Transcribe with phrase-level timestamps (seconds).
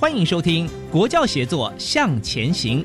[0.00, 2.84] 欢迎收听《国教协作向前行》。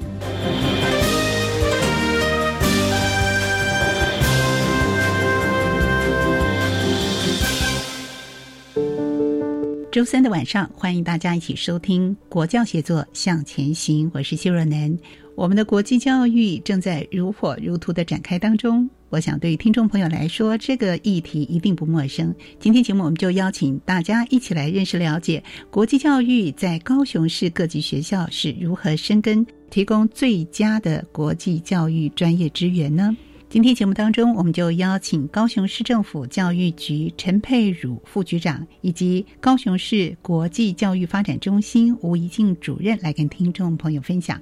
[9.91, 14.97] 周三的晚上，欢迎大家一起收听《国教协作向前行》，我是谢若楠。
[15.35, 18.87] 我们的国际教育正在如火如荼的展开当中。
[19.09, 22.33] 我想对听众朋友来说，这个议题一定不陌生。
[22.59, 33.15] 今天节目我们就邀请大家一起来认识了解国际教育在高雄市各级学校是如何深根，提供最佳的国际教育专业资源呢？
[33.53, 44.41] 今天节目当中，我们就邀请高雄市政府教育局陈佩汝副局长以及高雄市国际教育发展中心吴怡静主任来跟听众朋友分享。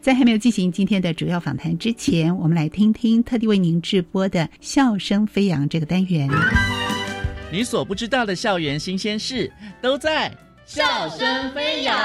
[0.00, 6.30] 在还没有进行今天的主要访谈之前，我们来听听特地为您直播的“笑声飞扬”这个单元。
[7.50, 10.30] 你所不知道的校园新鲜事，都在
[10.64, 11.98] 《笑声飞扬》。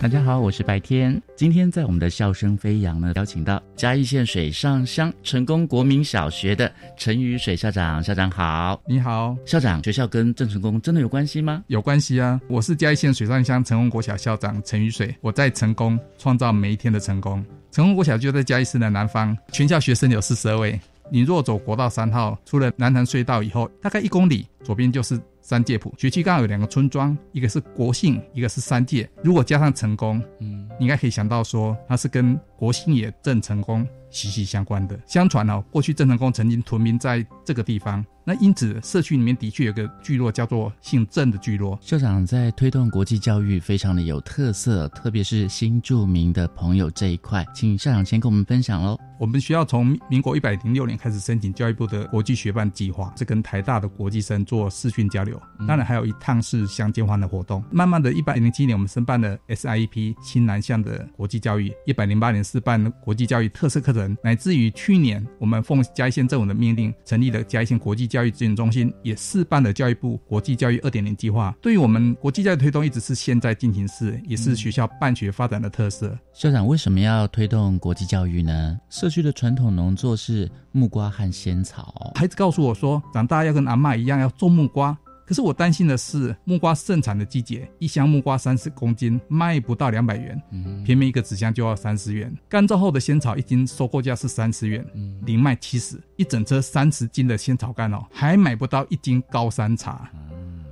[0.00, 1.20] 大家好，我是白天。
[1.36, 8.02] 今天在我们的笑声飞扬呢，邀请到嘉义县水上乡成功国民小学的陈雨水校长。
[8.02, 9.84] 校长好，你好，校长。
[9.84, 11.62] 学校跟郑成功真的有关系吗？
[11.66, 12.40] 有关系啊！
[12.48, 17.44] 我是嘉义县水上乡成功国小校长陈雨水，我在成功创造每一天的成功。
[17.70, 20.80] 成功国小就在嘉义市的南方，全校学生有四十二位。
[21.12, 25.20] 你若走国道三号，出了南潭隧道以后，大概一公里，左边就是。
[25.50, 29.10] 三界谱学区刚好有两个村庄，一个是国姓，一个是三界。
[29.20, 34.96] 如果加上成功，嗯，应该可以想到说，它是跟国姓也郑成功息息相关的。
[35.08, 38.06] 相传哦，过去郑成功曾经屯兵在这个地方。
[38.24, 41.78] 那因此，社区里面的确有个聚落叫做姓郑的聚落。
[41.80, 48.96] 校长在推动国际教育，非常的有特色，特别是新著名的朋友这一块，请校长先跟我们分享喽。
[49.18, 55.40] 我们学校从民国一百零六年开始申请教育部的国际学办计划，是跟台大的国际生做视讯交流。
[55.66, 57.62] 当然还有一趟是相见欢的活动。
[57.70, 68.19] 慢慢的，一百零七年我们申办了 SIEP 新南向的国际教育，一百零八年是办国际教育特色课程，乃至于去年我们奉嘉义县政府的命令，成立了嘉义县国际教。
[68.20, 71.56] 教育资源中心也试办了教育部国际教育二点零计划。
[71.62, 76.14] 对于我们国际教育推动，一直是现在进行式，也是学校办学发展的特色。
[76.34, 78.78] 校长为什么要推动国际教育呢？
[78.90, 82.12] 社区的传统农作是木瓜和仙草。
[82.14, 84.94] 孩子告诉我说，长大要跟阿妈一样要种木瓜。
[85.30, 90.36] 可是我担心的是，木瓜盛产的季节，一箱木瓜三十公斤卖不到两百元，
[90.84, 92.36] 偏偏一个纸箱就要三十元。
[92.48, 94.84] 干燥后的仙草一斤收购价是三十元，
[95.24, 100.10] 零卖七十，一整车三十斤的仙草干哦，还买不到一斤高山茶。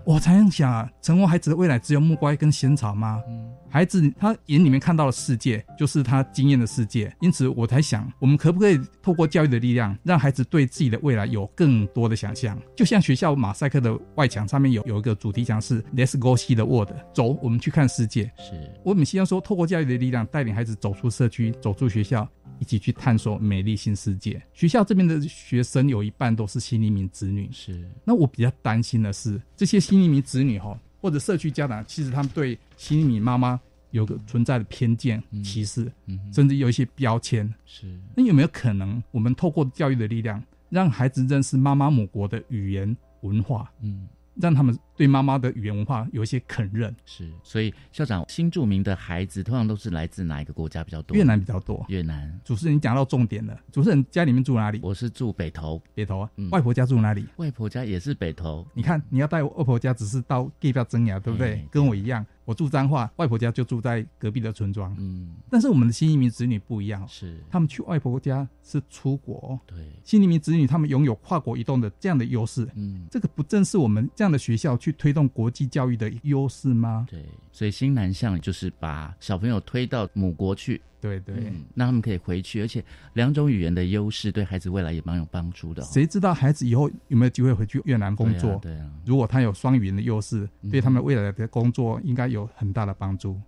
[0.05, 3.23] 我常想啊，成功孩子的未来只有木瓜跟仙草吗？
[3.71, 7.15] 孩子他眼里面看到的世界，就是他经验的世界。
[7.21, 12.59] 因此，我才想，我们可不可以透过教育的力量，让孩子对自己的未来有更多的想象？
[12.75, 18.25] 就像学校马赛克的外墙上面有有一个主题墙是 “Let's go see the world”，走，我们去看世界。
[18.39, 18.53] 是
[18.85, 22.27] 我们希望说，透过教育的力量，带领孩子走出社区，走出学校，
[22.59, 24.43] 一起去探索美丽新世界。
[24.53, 27.87] 学校这边的学生有一半都是新移民子女，是。
[28.05, 30.79] 那我比较担心的是，这些新移民子女哈。
[31.01, 33.61] 或者社区家长，其实他们对新米妈妈
[33.91, 35.91] 有个存在的偏见、歧视，
[36.33, 37.53] 甚至有一些标签。
[37.65, 37.87] 是，
[38.17, 43.71] 那有没有可能，我们透过教育的力量，让孩子认识妈妈母国的语言文化？
[43.81, 44.09] 嗯。
[44.41, 47.31] 让他们对妈妈的语言文化有一些肯认，是。
[47.43, 51.17] 所以校长，新著名的孩子通常都是来自哪一个国家比较多？
[51.17, 51.85] 越南比较多。
[51.89, 52.41] 越南。
[52.45, 53.59] 主持人，你讲到重点了。
[53.73, 54.79] 主持人家里面住哪里？
[54.83, 55.83] 我是住北投。
[55.95, 56.31] 北投啊。
[56.51, 57.27] 外婆家住哪里？
[57.37, 58.67] 外婆家也是北投。
[58.75, 61.67] 你看，你要带外婆家，只是到地表争牙，对不对？
[61.71, 62.25] 跟我一样。
[62.49, 64.97] 我住彰化，外婆家就住在隔壁的村庄。
[64.99, 72.67] 嗯，但是我们的新移民子女不一样，是他们去外婆家是出国，对，新移民子女他们拥有跨国移动的这样的优势。
[72.75, 77.07] 嗯，这个不正是我们这样的学校去推动国际教育的优势吗？
[77.11, 77.23] 对，
[77.53, 80.81] 所以新南向就是把小朋友推到母国去。
[81.01, 82.85] 对对，嗯，那他们可以回去，而且
[83.15, 85.87] 两种语言的优势对孩子未来也蛮有帮助的、哦。
[85.91, 88.59] 谁知道孩子以后有没有机会回去越南工作？
[88.63, 93.41] 对啊，对啊如果他有双语言的优势，对他们未来的工作应该有很大的帮助。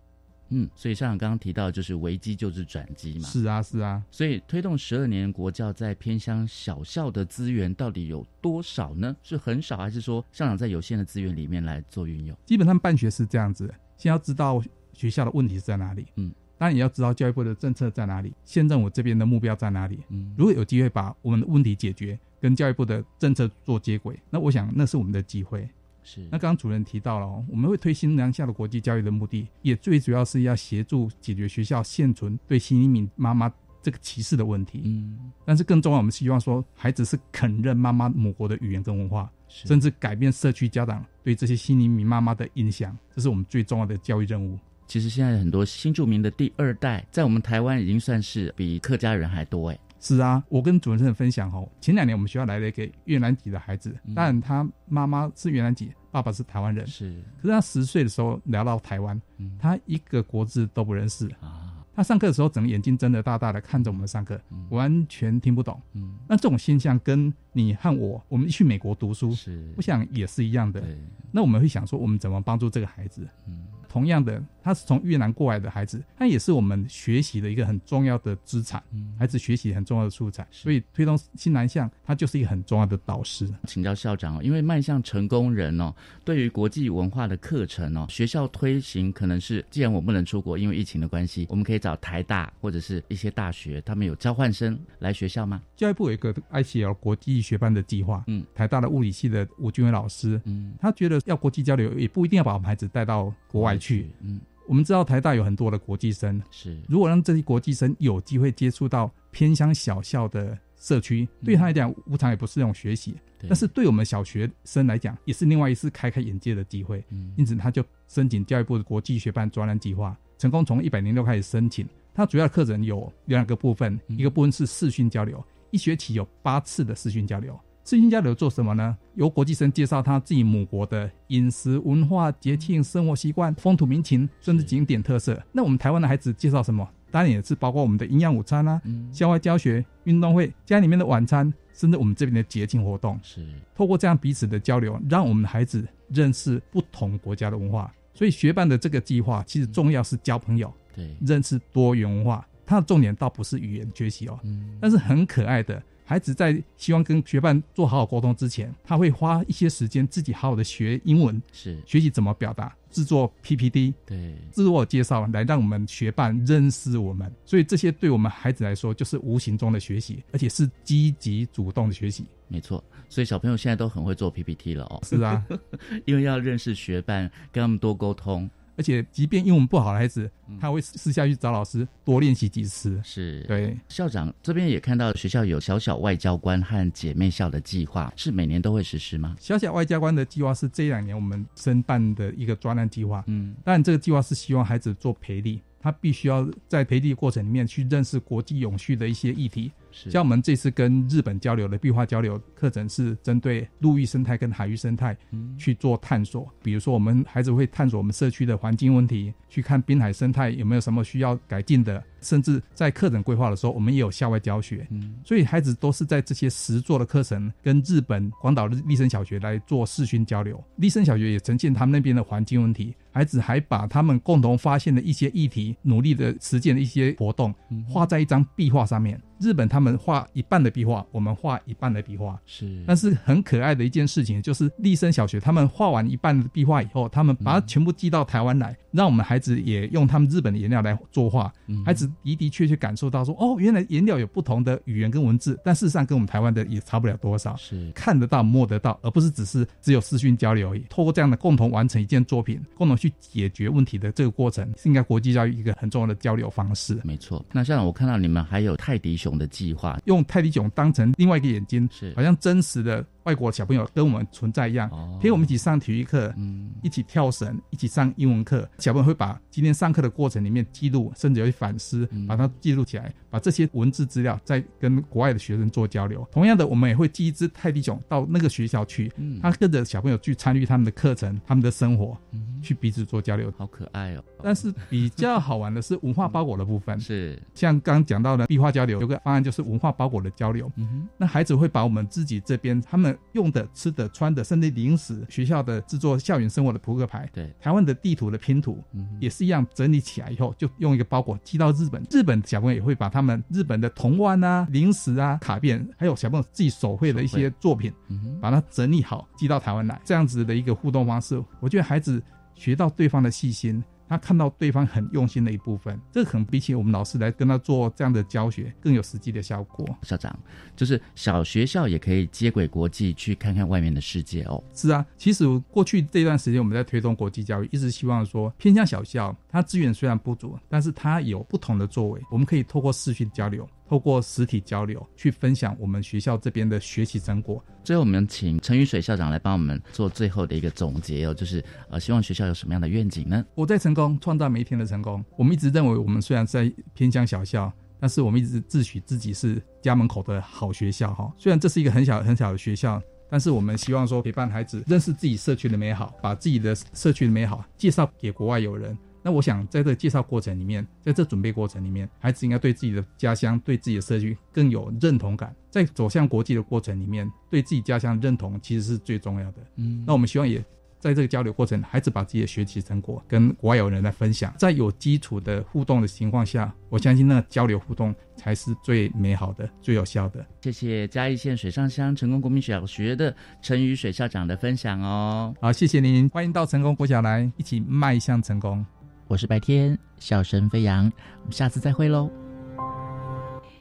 [0.52, 3.28] 嗯，所以校长刚刚提到，就是危机就是转机嘛。
[3.28, 4.02] 是啊，是啊。
[4.10, 9.16] 所以推动十二年国教在偏乡小校的资源到底有多少呢？
[9.22, 12.36] 是很少，还是说校长在有限的资源里面来做运用？
[12.44, 14.60] 基本上办学是这样子，先要知道
[14.92, 16.06] 学校的问题是在哪里。
[16.16, 16.32] 嗯。
[16.60, 19.98] 当然也要知道教育部的政策在哪里，县政府这边的目标在哪里。
[20.10, 25.66] 嗯，如果有机会把我们的问题解决，跟教育部的政策做接轨，那我想那是我们的机会。
[26.02, 26.20] 是。
[26.24, 34.82] 那刚刚主任提到了，我们会推新南下的国际教育的目的，也最主要是要协助解决学校现存对新移民妈妈这个歧视的问题。
[34.84, 35.32] 嗯。
[35.46, 44.58] 但是更重要，我们希望说孩子是肯认妈妈母国的语言跟文化，甚至改变社区家长对这些新移民妈妈的印象，这是我们最重要的教育任务。
[44.90, 49.78] 其实现在很多新住民的第二代，在我们台湾已经算是比客家人还多哎。
[50.00, 56.84] 是啊，我跟主持人分享哦，前两年我们学校来了一个越南籍的孩子，当然他妈妈是越南籍，爸爸是台湾人。
[56.88, 61.68] 是，可是他十岁的时候聊到台湾，嗯他一个国字都不认识啊。
[61.94, 65.80] 他上课的时候，整个眼睛睁得大大的看着我们上课，嗯完全听不懂。
[65.92, 70.82] 嗯，那这种现象跟你和我，我们去美国读书，是，我想也是一样的。
[71.30, 73.28] 那我们会想说，我们怎么帮助这个孩子？
[73.46, 78.82] 嗯，同样的，他是从越南过来的孩子，他也是我们学习的一个很重要的资产。
[78.92, 83.48] 嗯，孩子学习很重要的素材，所以推动新南向，他就是一个很重要的导师。
[83.66, 95.60] 请教校长哦，因为迈向成功人哦，对于国际文化的课程哦，学校推行可能是，既然我不能出国，因为疫情的关系，我们可以找台大或者是一些大学，他们有交换生来学校吗？
[95.76, 104.40] 教育部有一个 ICL 国际学班的计划，嗯，台大的物理系的吴俊伟老师，嗯，他觉得要国际交流，也不一定要把我们孩子带到国外去，嗯，
[104.70, 113.12] 我们知道台大有很多的国际生，是，如果让这些国际生有机会接触到偏乡小校的社区，对他来讲，无常也不是那种学习，
[113.48, 121.84] 但是对我们小学生来讲，也是另外一次开开眼界的机会，嗯，因此他就申请教育部的国际学班专栏计划，成功从一百零六开始申请。
[122.14, 127.58] 他主要的课程有两个部分，一个部分是视讯交流，一学期有八次的视讯交流。
[127.90, 128.96] 视讯交流做什么呢？
[129.16, 135.42] 由国际生介绍他自己母国的饮食文化、节庆、生活习惯、风土民情，甚至景点特色。
[135.50, 136.88] 那我们台湾的孩子介绍什么？
[137.10, 143.18] 当然也是包括我们的营养午餐啊、校外教学、运动会、家里面的晚餐，甚至我们这边的节庆活动。
[143.24, 143.44] 是
[143.74, 147.92] 透过这样彼此的交流，让我们的孩子认识不同国家的文化。
[148.14, 150.72] 所以学办的这个计划，其实重要是交朋友。
[150.94, 172.26] 对，认识多元文化，它的重点倒不是语言学习哦，嗯，但是很可爱的孩子在希望跟学伴做好好沟通之前，他会花一些时间自己好好的学英文，是学习怎么表达，制作 PPT，对，自我介绍来让我们学伴认识我们，所以这些对我们孩子来说就是无形中的学习，而且是积极主动的学习。
[172.48, 175.00] 没错，所以小朋友现在都很会做 PPT 了哦。
[175.04, 175.46] 是啊，
[176.06, 178.50] 因为要认识学伴，跟他们多沟通。
[178.80, 182.98] 而且，即便英文不好的孩子，他会私下去找老师多练习几次。
[183.04, 189.36] 是对校长这边也看到学校有小小外交官和姐妹校的计划，是每年都会实施吗？
[189.38, 193.22] 小小外交官的计划是这两年我们申办的一个专案计划。
[193.26, 199.70] 嗯，但这个计划是希望孩子做培力，他必须要在培力过程里面去认识国际永续的一些议题。
[199.92, 205.16] 像我们这次跟日本交流的壁画交流课程，是针对陆域生态跟海域生态
[205.58, 206.48] 去做探索。
[206.62, 212.02] 比如说，我们孩子会探索我们社区的环境问题，去看滨海生态有没有什么需要改进的。
[212.20, 214.86] 甚至在课程规划的时候，我们也有校外教学。
[214.90, 220.62] 嗯，所以孩子都是在这些实作的课程跟日本广岛立生小学来做视讯交流。
[220.76, 227.54] 立生小学也呈现他们那边的环境问题，孩子还把他们共同发现的一些议题、努力的实践的一些活动，
[227.88, 229.18] 画在一张壁画上面。
[229.40, 232.38] 日本他们画一半的壁画，我们画一半的壁画。
[232.46, 241.52] 是，但是很可爱的一件事情就是立生小学他们画完一半的壁画以后，他们把它全部寄到台湾来，让我们孩子也用他们日本的颜料来作画。
[241.84, 247.56] 孩子的的确确感受到说，哦，原来颜料有不同的语言跟文字，但事实上跟我们台湾的也差不了多少。
[247.56, 250.84] 是看得到、摸得到，而不是只是只有视讯交流而已。
[250.88, 256.98] 透过这样的共同完成一件作品，共同去解决问题的这个过程，是应该国际教育一个很重要的交流方式。
[257.04, 257.44] 没错。
[257.52, 268.68] 那校长，我看到你们还有泰迪熊的计划，用泰迪熊当成另外一个眼睛，是好像真实的外国小朋友跟我们存在一样，陪我们一起上体育课，嗯，一起跳绳，一起上英文课。
[268.78, 276.26] 小朋友会把今天上课的过程里面记录，甚至有反思，把它记录起来，把这些文字资料再跟国外的学生做交流。
[276.30, 279.12] 同样的，我们也会寄一只泰迪熊到那个学校去，
[279.42, 282.16] 他跟着小朋友去参与他们的课程、他们的生活，
[282.62, 284.24] 去彼此做交流，好可爱哦。
[284.42, 287.40] 但是比较好玩的是文化包裹的部分， 是。
[287.54, 290.70] 像刚讲到的壁画交流，有个方案就是文化包裹的交流。
[290.76, 298.82] 嗯那孩子会把我们自己这边他们用的、吃的、穿的，甚至零食、学校的制作校园生活的扑克牌，对台湾的地图的拼图，
[299.20, 302.02] 也是一样整理起来以后，就用一个包裹寄到日本。
[302.10, 307.92] 日本小朋友也会把他们日本的童玩啊、零食啊、卡片，还有小朋友自己手绘的一些作品，
[308.40, 310.00] 把它整理好寄到台湾来。
[310.04, 312.20] 这样子的一个互动方式，我觉得孩子
[312.54, 313.82] 学到对方的细心。
[314.10, 319.86] 他看到对方很用心的一部分，这可能比起我们老师来跟他做这样的教学更有实际的效果。
[320.02, 320.36] 校长，
[320.74, 324.60] 就是小学校也可以接轨国际，去看看外面的世界哦。
[324.74, 333.68] 是啊，其实过去这段时间我们在推动国际教育，一直希望说偏向小校，它资源虽然不足，但是它有不同的作为，我们可以透过视讯交流。
[333.88, 337.60] 透过实体交流去分享我们学校这边的学习成果。
[337.82, 343.44] 最后，我们请陈雨水校长来帮我们做最后的一个总结哦，就是呃，希望学校有什么样的愿景呢？
[343.56, 345.24] 我在成功创造每一天的成功。
[345.36, 351.28] 我们一直认为，我们虽然在偏乡小校，但是我们一直自诩自己是家门口的好学校哈。
[351.36, 358.96] 虽然这是一个很小很小的学校，但是我们希望说陪伴孩子认识自己社区的美好，把自己的社区的美好介绍给国外友人。
[359.22, 365.54] 那我想，在这介绍过程里面，在这准备过程里面，孩子应该对自己的家乡、对自己的社区更有认同感。
[365.70, 369.58] 在走向国际的过程里面，对自己家乡认同其实是最重要的。
[369.76, 370.58] 嗯，那我们希望也
[370.98, 380.44] 在这个交流过程，孩子把自己的学习成果跟国外友人来分享，在有基础的互动的情况下，我相信那个交流互动才是最美好的、最有效的。
[380.62, 385.54] 谢谢嘉义县水上乡成功国民小学的陈宇水校长的分享哦。
[385.60, 388.84] 好，谢谢您，欢迎到成功国小来，一起迈向成功。
[389.30, 391.04] 我是白天，笑声飞扬，
[391.42, 392.28] 我们下次再会喽。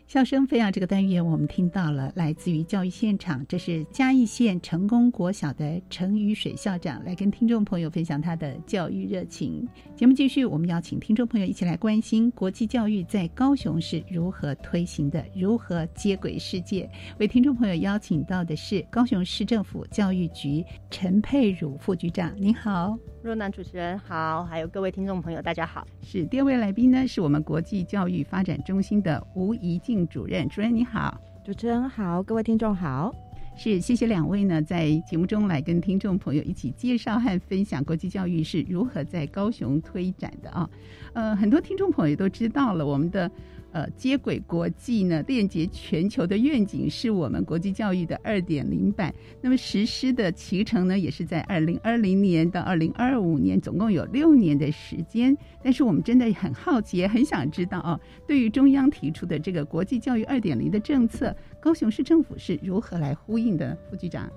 [0.06, 9.68] 笑声飞扬这个单元，我们听到了来自于教育现场，这是嘉义县成功国小的陈雨水校长来跟听众朋友分享他的教育热情。
[9.96, 16.88] 节目继续，我们邀请听众朋友一起来关心国际教育在高雄是如何推行的，如何接轨世界。
[17.20, 22.96] 为听众朋友邀请到的是高雄市政府教育局陈佩汝副局长，您好。
[23.21, 25.85] 若楠主持人好，还有各位听众朋友，大家好。
[26.01, 30.47] 是第二位来宾呢，是我们国际教育发展中心的吴怡静主任。
[30.47, 33.13] 主任你好，主持人好，各位听众好。
[33.57, 40.69] 是谢谢两位呢，在节目中来跟听众朋友一起介绍和分享国际教育是如何在高雄推展的啊。
[41.11, 43.29] 呃，很多听众朋友都知道了，我们的。
[43.71, 49.13] 呃，接轨国际呢，链接全球的愿景是我们国际教育的二点零版。
[49.41, 55.38] 那么实施的期程呢，也是在二零二零年到二零二五年，总共有六年的时间。
[55.63, 63.77] 但是我们真的很好奇，也很想知道啊，对于中央提出的这个国际教育二点零的政策，高雄市政府是如何来呼应的？
[63.89, 64.27] 副局长，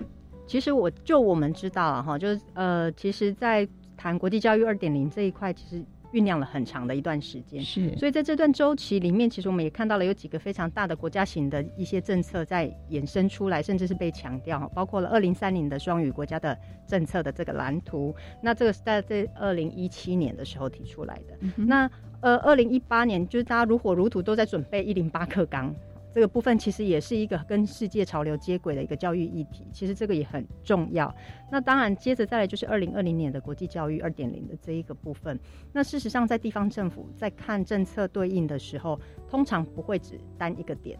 [0.46, 5.82] 其实我就我们知道了哈，就是呃，其实，在谈国际教育二点零这一块，其实。
[6.12, 21.90] 酝酿了很长的一段时间，是，所以在这段周期里面，其实我们也看到了有几个非常大的国家型的一些政策在衍生出来，甚至是被强调，包括了二零三零的双语国家的政策的这个蓝图，那这个是在这二零一七年的时候提出来的，那
[22.20, 25.74] 呃二零一八年就是大家如火如荼都在准备一零八课纲。
[26.14, 31.14] 这个部分其实也是一个跟世界潮流接轨的一个教育议题，其实这个也很重要。
[31.50, 35.38] 那当然，接着再来就是二零二零年的国际教育二点零的这一个部分。
[35.72, 40.98] 那事实上，在地方政府在看政策对应的时候，通常不会只单一个点，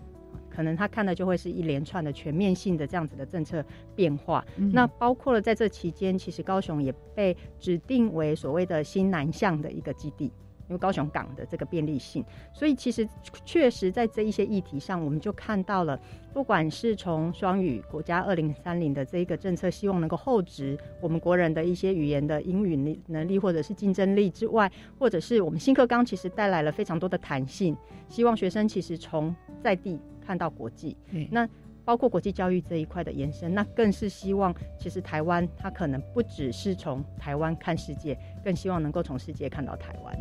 [0.48, 3.62] 可能他看的就会是一连串的全面性的这样子的政策
[3.94, 4.44] 变化。
[4.56, 10.32] 那包括了在这期间，其实高雄也被指定为所谓的新南向的一个基地。
[10.68, 13.08] 因为高雄港的这个便利性，所以其实
[13.44, 15.98] 确实在这一些议题上，我们就看到了，
[16.32, 27.76] 不管是从双语国家二零三零的这一个政策，希望能够厚植我们国人的一些语言的英语力能力或者是竞争力之外，或者是我们新课纲其实带来了非常多的弹性，
[28.08, 30.96] 希望学生其实从在地看到国际。
[31.30, 31.48] 那
[31.84, 40.16] 包括国际教育这一块的延伸，那更是希望，其实台湾它可能不只是从台湾看世界，更希望能够从世界看到台湾。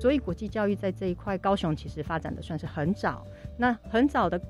[0.00, 3.24] 所以国际教育在这一块，高雄其实发展的算是很早。
[3.56, 4.40] 那很早的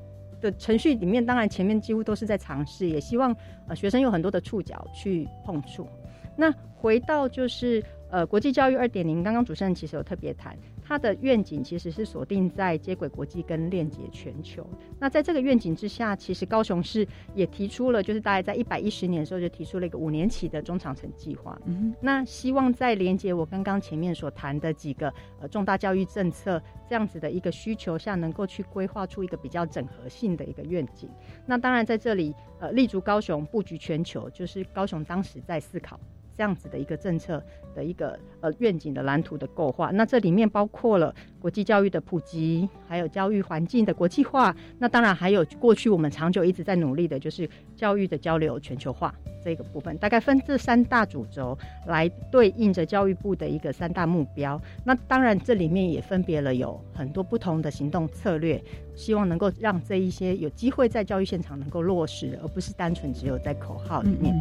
[0.40, 3.36] 的程序里面，当然前面几乎都是在尝试，也希望
[3.68, 5.86] 呃学生有很多的触角去碰触。
[6.34, 10.56] 那回到就是呃国际教育二点零，刚刚主持人其实有特别谈。
[10.92, 14.62] 它的愿景其实是锁定在接轨国际跟链接全球。
[14.98, 21.58] 那在这个愿景之下，其实高雄市也提出了，就是大概在一百一十年的时候就提出了一个五年期的中长程计划。
[21.64, 31.08] 嗯，那希望在连接我刚刚前面所谈的几个呃重大教育政策这样子的一个需求下，能够去规划出一个比较整合性的一个愿景。
[31.46, 35.98] 那当然在这里呃立足高雄，布局全球，就是高雄当时在思考。
[36.36, 37.42] 这样子的一个政策
[37.74, 54.60] 的一个呃愿景的蓝图的构画，那这里面包括了国际教育的普及，还有教育环境的国际化，那当然还有过去我们长久一直在努力的，就是教育的交流全球化这个部分，大概分这三大主轴来对应着教育部的一个三大目标。
[54.84, 58.62] 那当然这里面也分别了有很多不同的行动策略，
[58.94, 64.32] 希望能够让这一些有机会在教育现场能够落实，而不是单纯只有在口号里面。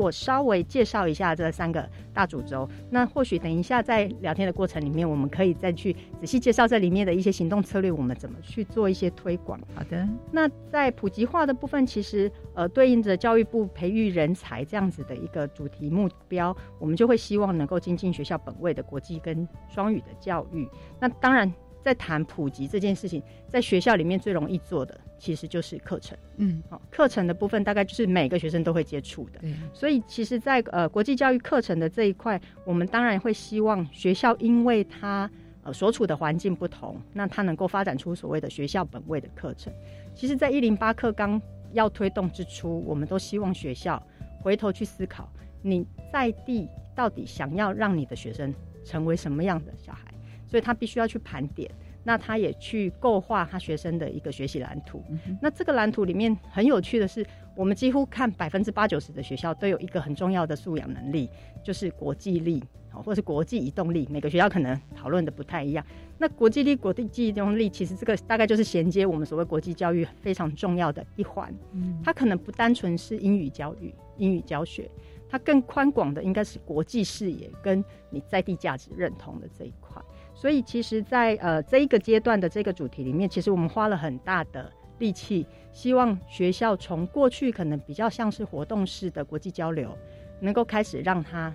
[0.00, 2.68] 我稍微介绍一下这三个大主轴。
[2.90, 9.60] 那或许等一下在聊天的过程里面，我们可以再去仔细介绍这里面的一些行动策略，我们怎么去做一些推广。
[9.74, 10.08] 好的。
[10.32, 20.68] 那在普及化的部分，其实呃对应着教育部培育人才这样子的一个主题目标，我们就会希望能够精进学校本位的国际跟双语的教育。
[20.98, 21.52] 那当然。
[21.82, 26.16] 在谈普及这件事情，在学校里面最容易做的其实就是课程。
[26.36, 29.40] 嗯，好，课程的部分大概就是每个学生都会接触的。
[29.72, 35.30] 所以其实，在呃国际教育课程的这一块，我们当然会希望学校，因为它
[35.62, 39.72] 呃所处的环境不同，那它能够发展出所谓的学校本位的课程。
[40.14, 41.40] 其实，在一零八课纲
[41.72, 44.02] 要推动之初，我们都希望学校
[44.42, 45.30] 回头去思考，
[45.62, 50.12] 你在地到底想要让你的学生成为什么样的小孩。
[50.50, 51.70] 所以他必须要去盘点，
[52.02, 55.00] 那他也去构画他学生的一个学习蓝图。
[55.40, 61.30] 那这个蓝图里面很有趣的是，我们几乎看百分之八九十的学校都有一个很重要的素养能力，
[61.62, 64.08] 就是国际力，或是国际移动力。
[64.10, 65.86] 每个学校可能讨论的不太一样。
[66.18, 71.54] 那国际力、国际移动力，其实这个大概就是衔接我们所谓国际教育非常重要的一环。
[72.02, 74.90] 它可能不单纯是英语教育、英语教学，
[75.28, 80.02] 它更宽广的应该是国际视野跟你在地价值认同的这一块。
[80.40, 89.94] 所以，其实，在呃这一个阶段的这个主题里面，其实我们花了很大的力气，希望学校从过去可能比较像是活动式的国际交流，
[90.40, 91.54] 能够开始让它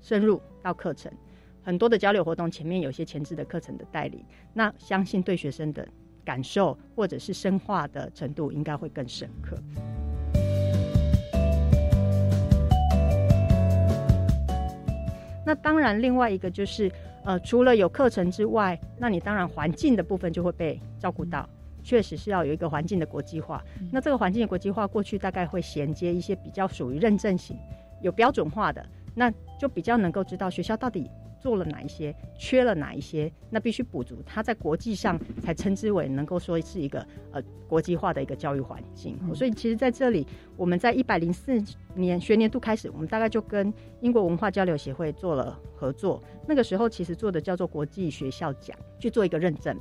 [0.00, 1.08] 深入到课程。
[1.62, 4.20] 很多的交流活动前面有些前置的课程的带领，
[4.52, 5.86] 那相信对学生的
[6.24, 9.56] 感受或者是深化的程度应该会更深刻。
[15.46, 16.90] 那当然，另外一个就是。
[17.26, 21.46] 呃，除了有课程之外，那你当然环境的部分就会被照顾到，
[21.82, 23.60] 确实是要有一个环境的国际化。
[23.90, 27.56] 那这个环境的国际化，过去大概会衔接一些比较属于认证型、
[28.00, 31.10] 有标准化的，那就比较能够知道学校到底。
[31.46, 34.20] 做了哪一些，缺了哪一些，那必须补足。
[34.26, 39.16] 它在国际上才称之为能够说是一个呃国际化的一个教育环境。
[39.32, 41.62] 所以其实在这里，我们在一百零四
[41.94, 46.20] 年学年度开始，我们大概就跟英国文化交流协会做了合作。
[46.48, 49.78] 那个时候其实做的叫做国际学校奖，去做一个认证。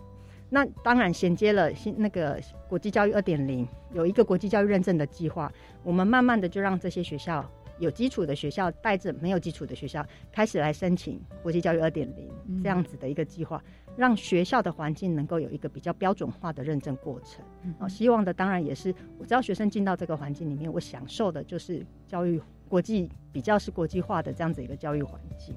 [0.51, 5.51] 那当然衔接了新那个国际教育二点零，有一个国际教育认证的计划。
[5.81, 7.43] 我们慢慢的就让这些学校。
[7.79, 12.29] 有基础的学校带着没有基础的学校开始来申请国际教育二点零
[12.63, 13.61] 这样子的一个计划，
[13.97, 17.43] 让学校的环境能够有一个比较标准化的认证过程。
[17.79, 25.55] 啊，希望的当然也是，我知道学生进到这个环境里面，我享受的就是教育国际比较是国际化的这样子一个教育环境。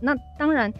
[0.00, 0.72] 那当然，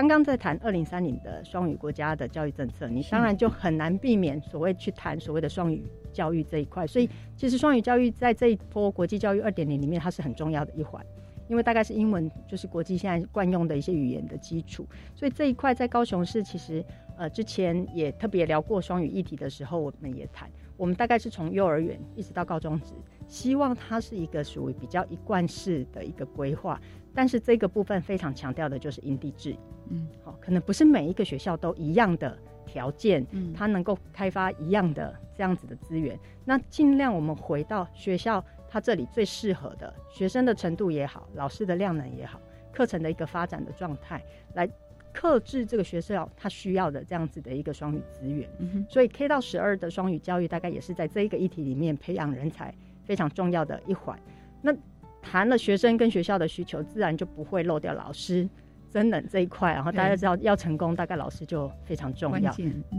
[0.00, 5.84] 刚刚在谈二零三零的双语国家的教育政策，你当然就很难避免所谓去谈所谓的双语。
[6.10, 11.04] 教育这一块，所以其实双语教育在这一波国际教育二点零里面，它是很重要的一环，
[11.48, 16.82] 因为大概是英文就是国际现在惯用的一些语言的基础，所以这一块在高雄市其实
[17.18, 22.94] 呃之前也特别聊过双语议题的时候，我们也谈，我们大概是从幼儿园一直到高中职，
[23.30, 26.78] 希望它是一个属于比较一贯式的一个规划，
[27.14, 32.36] 但是这个部分非常强调的就是因地制宜，嗯，好，可能不是每一个学校都一样的。
[32.66, 42.40] 条件，嗯，它能够开发一样的这样子的资源，那尽量我们回到学校，它这里最适合的学生的程度也好，老师的量能也好，
[42.72, 44.22] 课程的一个发展的状态，
[44.54, 44.70] 来
[45.12, 48.48] 克制这个学校它需要的这样子的一个双语资源。
[48.88, 52.72] 所以 K 到十二的双语教育，大概也是在这一个议题里面培养人才
[53.10, 54.16] 非常重要的一环。
[54.62, 54.72] 那
[55.20, 58.48] 谈了学生跟学校的需求，自然就不会漏掉老师。
[58.92, 62.52] 真冷这一块，然后大家知道要成功，大概老师就非常重要。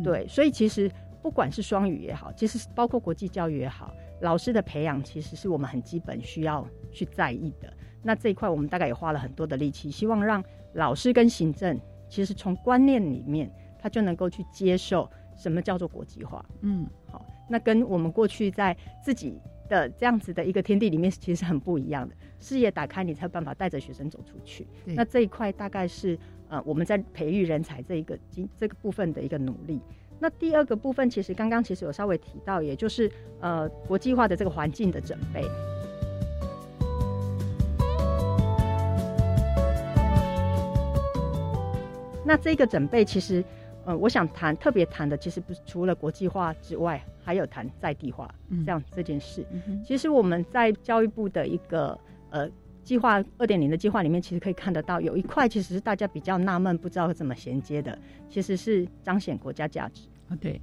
[0.04, 7.71] 对，所以其实不管是双语也好，其实包括国际教育也好，老师的培养其实是我们很基本需要去在意的。
[8.04, 10.43] 那这一块我们大概也花了很多的力气，希望让
[10.74, 16.45] 老师跟行政其实从观念里面，他就能够去接受什么叫做国际化。
[16.62, 19.41] 嗯，好，那跟我们过去在自己
[19.72, 22.14] 的这样子的一个天地里面，其实是很不一样的。
[22.42, 24.68] 视野打开，你才有办法带着学生走出去。
[24.84, 29.80] 那这一块大概是呃我们在培育人才这一个经这个部分的一个努力。
[30.20, 35.46] 那第二个部分，其实刚刚其实有稍微提到，也就是呃国际化的这个环境的准备。
[42.24, 43.44] 那这个准备，其实，
[43.86, 48.34] 呃，我想谈特别谈的，其实不是除了国际化之外，还有谈在地化
[48.65, 49.46] 这样这件事。
[49.84, 51.98] 其实我们在教育部的一个
[52.30, 52.50] 呃
[52.84, 57.98] 计划二点零的计划里面，其实可以看得到，有一块其实是大家比较纳闷，不知道怎么衔接的，
[58.30, 60.36] 其实是彰显国家价值啊。
[60.39, 60.62] 对，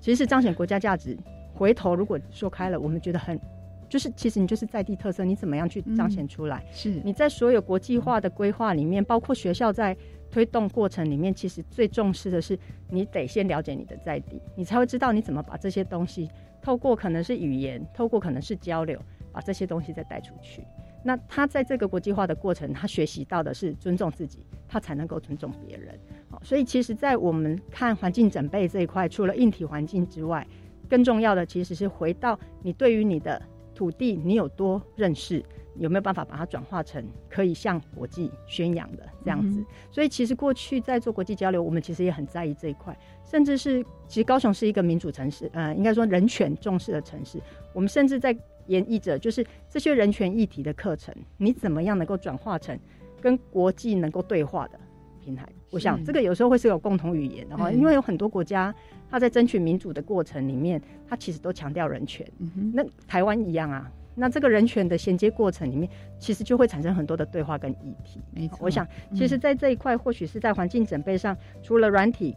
[0.00, 1.16] 其实是彰显国家价值。
[1.52, 3.40] 回头如果说开了，我们觉得很，
[3.88, 6.64] 就是其实你就是在地特色，你怎么样去彰显出来？
[6.72, 9.96] 是你在所有国际化的规划里面，包括学校在。
[10.30, 12.58] 推动过程里面，其实最重视的是，
[12.90, 16.28] 你得先了解你的在地，你才会知道你怎么把这些东西
[16.60, 20.64] 透过可能是语言，透过可能是交流，把这些东西再带出去。
[21.04, 25.96] 那他在这个国际化的过程，他学习到的是尊重自己，他才能够尊重别人。
[26.28, 30.44] 好，所以其实，在我们看环境准备这一块，除了硬体环境之外，
[30.88, 33.40] 更重要的其实是回到你对于你的
[33.74, 35.44] 土地，你有多认识。
[35.76, 39.60] 有没有办法把它转化成可以向国际宣扬的这样子？
[39.90, 47.40] 所以其实过去在做国际交流，我们其实也很在意这一块，甚至是其实高雄是一个民主城市，呃，应该说人权重视的城市。
[47.72, 48.30] 我们甚至在
[48.68, 52.78] 演绎着，就是这些人权议题的课程，你怎么样能够转化成
[53.20, 54.78] 跟国际能够对话的
[55.20, 55.44] 平台？
[55.72, 58.72] 我想这个有时候会是有共同语言的哈，因为有很多国家
[59.10, 62.26] 他在争取民主的过程里面，他其实都强调人权。
[62.72, 63.90] 那台湾一样啊。
[64.16, 65.90] 那这个人权的衔接过程里面，
[66.20, 68.20] 其实就会产生很多的对话跟议题。
[68.30, 72.32] 没错，我想，其实，在这一块，或许是在环境准备上，除了软体，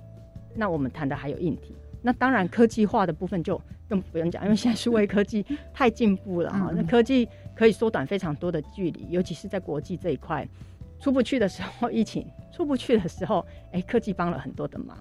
[0.56, 1.76] 那我们谈的还有硬体。
[2.02, 6.72] 那当然，科技化的部分就更不用讲，因为现在数位科技 太进步了啊。
[6.76, 10.48] 那科技可以缩短非常多的距离，尤其是在国际这一块，
[11.00, 14.98] 出不去的时候，疫情出不去的时候，哎，科技帮了很多的忙。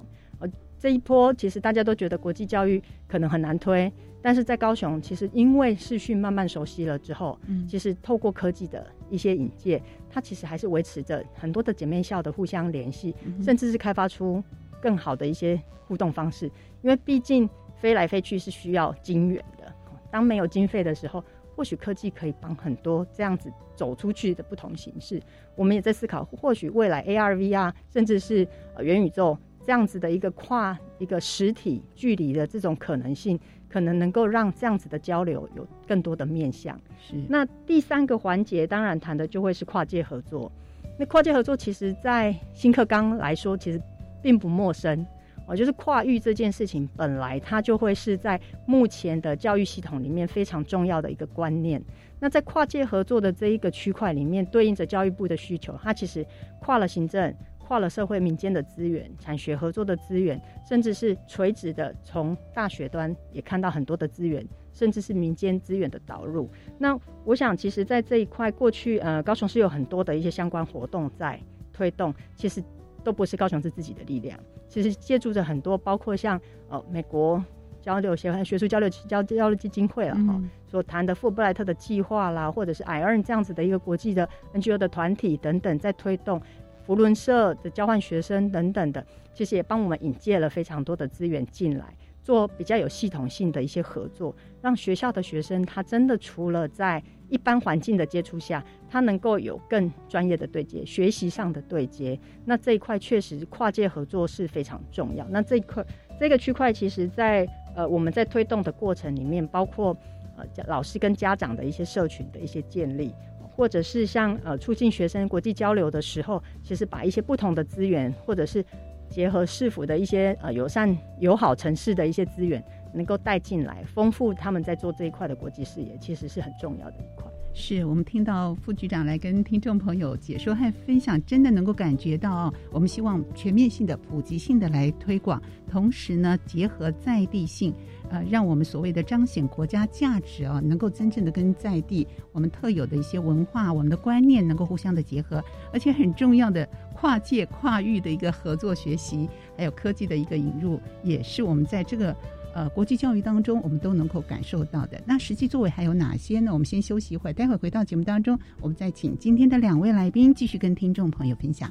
[0.77, 3.93] 呃，这一波其实大家都觉得国际教育可能很难推。
[4.23, 14.43] 但是在高雄，其实因为视讯慢慢熟悉了之后，嗯，其实透过科技的一些引介，它其实还是维持着很多的姐妹校的互相联系，甚至是开发出
[14.83, 16.47] 更好的一些互动方式。
[16.83, 19.73] 因为毕竟飞来飞去是需要金源的，
[20.11, 21.23] 当没有经费的时候，
[21.55, 25.23] 或许科技可以帮很多这样子走出去的不同形式。
[25.55, 28.49] 我们也在思考，或许未来 AR、VR，甚至是
[28.81, 33.39] 元宇宙这样子的一个跨一个实体距离的这种可能性。
[33.69, 36.81] 可能能够让这样子的交流有更多的面向。
[36.99, 37.17] 是。
[37.29, 40.51] 那第三个环节，当然谈的就会是跨界合作。
[40.97, 43.83] 那跨界合作，其实在新课纲来说，其实
[44.23, 45.05] 并不陌生。
[45.47, 51.83] 哦，就是跨域这件事情，本来它就会是在目前的教育系统里面非常重要的一个观念。
[52.19, 56.25] 那在跨界合作的这一个区块里面，对应着教育部的需求，它其实
[56.61, 57.35] 跨了行政。
[57.67, 66.49] 跨了社会民间的资源、产学合作的资源，甚至是垂直的，从大学端也看到很多的资源，甚至是民间资源的导入。
[66.79, 71.41] 那我想，其实，在这一块，过去呃，高雄是有很多的一些相关活动在
[71.73, 72.63] 推动，其实
[73.03, 77.45] 都不是高雄市自己的力量，其实借助着很多，包括像呃美国
[77.81, 86.41] 交流协会、学术交流交交流基金会了哈，所谈的富布莱特的计划啦，或者是 i r n 这样子的一个国际的 NGO 的团体等等，在推动。
[86.87, 91.85] 福伦社的交换学生等等的，其实也帮我们引介了非常多的资源进来，
[92.23, 102.17] 做比较有系统性的一些合作，让学校的学生他真的除了在一般环境的接触下，他能够有更专业的对接，学习上的对接。
[102.45, 105.27] 那这一块确实跨界合作是非常重要。
[105.29, 105.85] 那这一块
[106.21, 107.45] 这个区块，其实在
[107.75, 109.97] 呃我们在推动的过程里面，包括
[110.37, 113.13] 呃老师跟家长的一些社群的一些建立。
[113.57, 118.63] 或者是像呃促进学生国际交流的时候，其实把一些不同的资源，或者是
[119.09, 127.31] 结合市府的一些呃友善友好城市的一些资源，能够带进来，丰富他们在做这一块的国际视野，其实是很重要的一块。
[127.59, 137.75] 是我们听到副局长来跟听众朋友解说和分享，真的能够感觉到，我们希望全面性的、普及性的来推广，同时呢，结合在地性。
[138.09, 145.43] 呃，让我们所谓的彰显国家价值啊，能够真正的跟在地我们特有的一些文化、我们的观念能够互相的结合，
[145.73, 146.65] 而且很重要的
[146.95, 152.15] 跨界跨域的一个合作学习，还有科技的一个引入，也是我们在这个
[152.57, 154.99] 呃国际教育当中，我们都能够感受到的。
[155.05, 156.51] 那实际作为还有哪些呢？
[156.51, 161.71] 我们先休息一会儿，待会儿回到节目当中，我们再请今天的两位来宾继续跟听众朋友分享。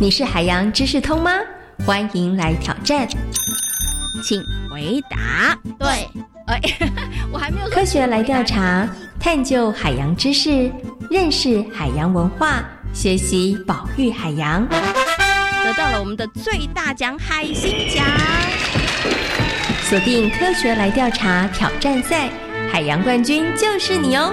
[0.00, 1.32] 你是海洋知识通吗？
[1.84, 3.06] 欢迎来挑战，
[4.22, 5.58] 请回答。
[5.78, 5.88] 对，
[6.46, 6.60] 哎，
[7.32, 8.88] 我还没有科学来调查，
[9.18, 10.70] 探究海洋知识，
[11.10, 12.62] 认识海洋文化，
[12.94, 18.04] 学习保育海洋，得到了我们的最大奖海星奖。
[19.82, 22.28] 锁定科学来调查挑战赛，
[22.70, 24.32] 海洋冠军就是你哦！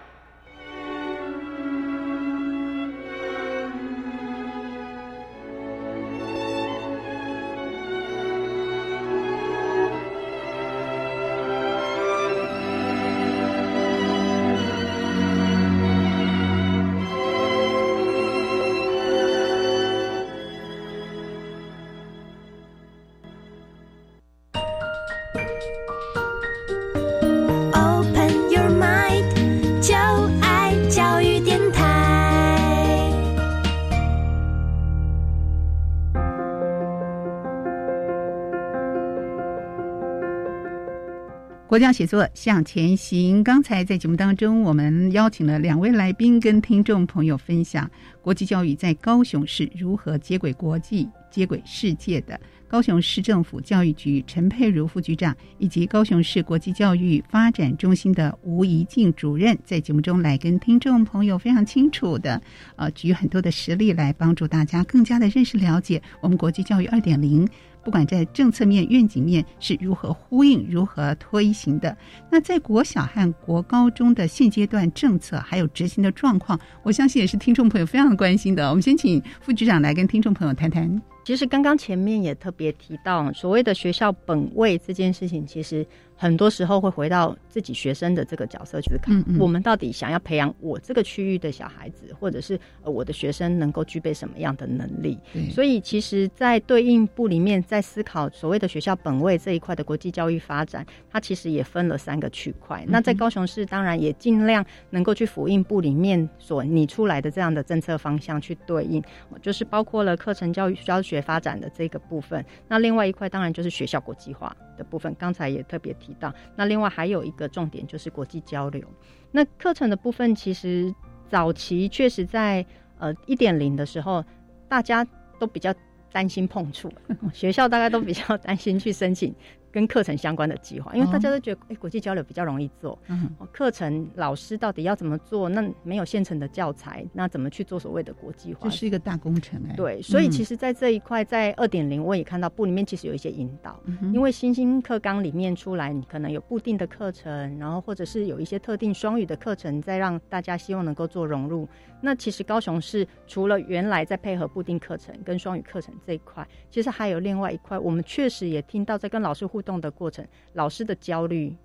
[41.71, 43.41] 国家写作向前行。
[43.41, 47.89] 刚才在节目当中，我们邀请了两位来宾，跟听众朋友分享
[48.21, 52.37] 国际教育在高雄市如何接轨国际、接轨世界的。
[52.71, 62.41] 高雄市政府教育局陈佩如副局长以及高雄市国际教育发展中心的吴怡静主任，在节目中来跟听众朋友非常清楚的，
[62.77, 67.45] 呃，举很多的实例来帮助大家更加的认识了解我们国际教育二点零。
[67.83, 71.97] 不管在政策面、愿景面是如何呼应、如何推行的，
[72.31, 78.69] 那在国小和国高中的现阶段政策还有执行的状况，我相信也是听众朋友非常关心的。
[78.69, 81.10] 我们先请副局长来跟听众朋友谈谈。
[81.23, 85.85] 其实刚刚前面也特别提到，所谓的学校本位这件事情，其实。
[86.21, 95.17] 很多时候会回到自己学生的这个角色去看，我们到底想要培养我这个区域的小孩子，或者是呃我的学生能够具备什么样的能力？
[95.49, 102.85] 所以，其实，在对应部里面，在思考所谓的学校本位这一块的国际教育发展，它其实也分了三个区块。
[102.87, 109.03] 那在高雄市，当然也尽量能够去辅应部里面所拟出来的这样的政策方向去对应，
[109.41, 112.45] 就是包括了课程教育教学发展的这个部分。
[112.67, 115.15] 那另外一块，当然就是学校国际化的部分。
[115.17, 116.10] 刚才也特别提。
[116.55, 118.83] 那另外还有一个重点就是国际交流。
[119.31, 120.93] 那课程的部分其实
[121.29, 122.65] 早期确实在
[122.99, 124.23] 呃一点零的时候，
[124.67, 125.05] 大家
[125.39, 125.73] 都比较
[126.11, 126.91] 担心碰触，
[127.33, 129.33] 学校大概都比较担心去申请。
[129.71, 132.97] 跟课程相关的计划，因为大家都觉得，哎，国际交流比较容易做。
[133.07, 135.47] 嗯，课程老师到底要怎么做？
[135.47, 138.59] 那没有现成的教材，那怎么去做所谓的国际化？
[138.63, 139.75] 这是一个大工程哎。
[139.75, 143.81] 对，所以其实，在这一块，在二点零，我也看到部里面其实有一些引导，
[144.13, 151.67] 因为新兴课纲里面出来，你可能有固定的课程，然后或者是有一些特定双语的课程，在让大家希望能够做融入。
[152.03, 161.55] 那其实高雄市除了原来在配合固定课程跟双语课程这一块，其实还有另外一块，我们确实也听到在跟老师互动的过程，老师的焦虑，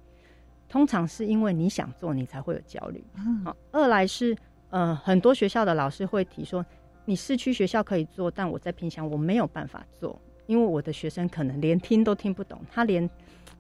[0.69, 3.05] 通常是因为你想做，你才会有焦虑。
[3.45, 4.37] 好，二来是
[4.71, 6.65] 呃，很多学校的老师会提说，
[7.05, 10.21] 你市区学校可以做，但我在平乡我没有办法做。
[10.47, 13.09] 因为我的学生可能连听都听不懂，他连。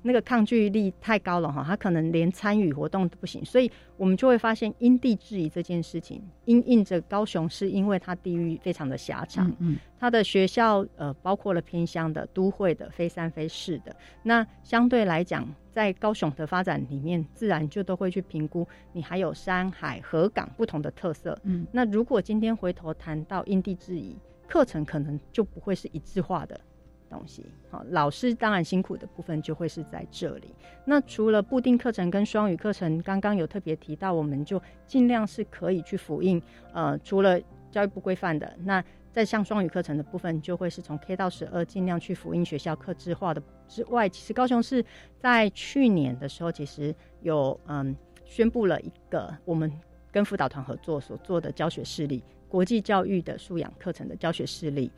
[0.02, 24.16] 那个抗拒力太高了哈，他可能连参与活动都不行，所以我们就会发现因地制宜这件事情，因应着高雄是因为它地域非常的狭长，嗯，它的学校呃包括了偏乡的、都会的、非三非四的，那相对来讲，在高雄的发展里面，自然就都会去评估你还有山海河港不同的特色，嗯，那如果今天回头谈到因地制宜，
[24.48, 26.60] 课程可能就不会是一致化的。
[27.08, 30.54] 东西好，老师当然辛苦的部分就会是在这里。
[30.84, 36.42] 那除了固定课程跟双语课程，刚刚有特别提到，我们就尽量是可以去复印。
[36.72, 37.40] 呃，除了
[37.70, 44.84] 教育部规范的，那在像双语课程的部分，就会是从 K 到十二尽量去复印学校课制化的之外，其实高雄市
[45.18, 49.72] 在去年的时候，其实有嗯宣布了一个我们
[50.12, 54.90] 跟辅导团合作所做的教学事例，国际教育的素养课程的教学事例。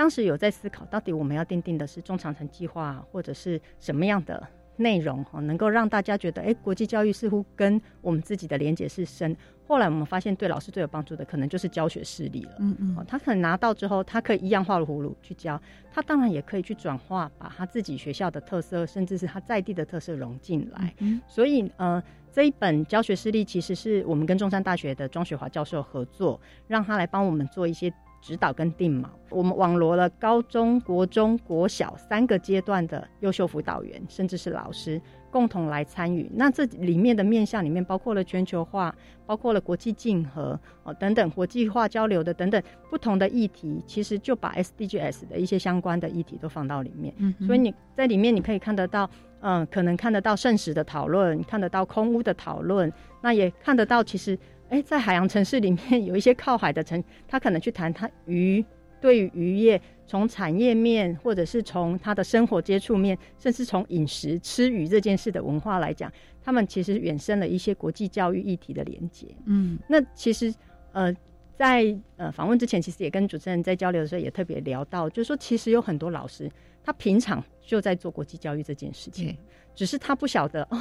[0.00, 4.42] 当时有在思考，到底我们要定定的是中长程计划，或者是什么样的
[4.76, 9.36] 内容哈，能够让大家觉得，哎，国际教育似乎跟我们自己的连结是深。
[9.66, 12.52] 后来我们发现，对老师最有帮助的，可能就是教学事例了。
[12.60, 15.60] 嗯嗯，他可能拿到之后，他可以一样画葫芦去教，
[15.92, 20.94] 他当然也可以去转化，把他自己学校的特色，甚至是他在地的特色融进来。
[21.00, 27.92] 嗯，所以呃，这一本教学事例其实是我们跟中山大学的庄学华教授合作，让他来帮我们做一些。
[28.20, 36.30] 指导跟定锚，我们网罗了高中国中国小三个阶段的优秀辅导员，甚至是老师共同来参与。
[36.34, 47.14] 那这里面的面向里面包括了全球化，包括了国际竞合哦等等国际化交流的等等不同的议题，其实就把 SDGs 的一些相关的议题都放到里面。
[47.16, 49.08] 嗯，所以你在里面你可以看得到，
[49.40, 54.38] 嗯，可能看得到圣食的讨论，看得到空屋的讨论，那也看得到其实。
[54.70, 58.64] 哎，在海洋城市里面有一些靠海的城，他可能去谈他鱼
[59.00, 66.10] 对于渔业从产业面，或者是从他的生活接触面，甚至从饮食吃鱼这件事的文化来讲，
[66.42, 69.26] 他们其实衍生了一些国际教育议题的连接。
[69.46, 70.54] 嗯，那其实
[70.92, 71.12] 呃，
[71.56, 76.48] 在呃访问之前，其实也跟主持人在交流的时候也特别聊到，就是说其实有很多老师
[76.84, 79.36] 他平常就在做国际教育这件事情，
[79.74, 80.80] 只是他不晓得哦。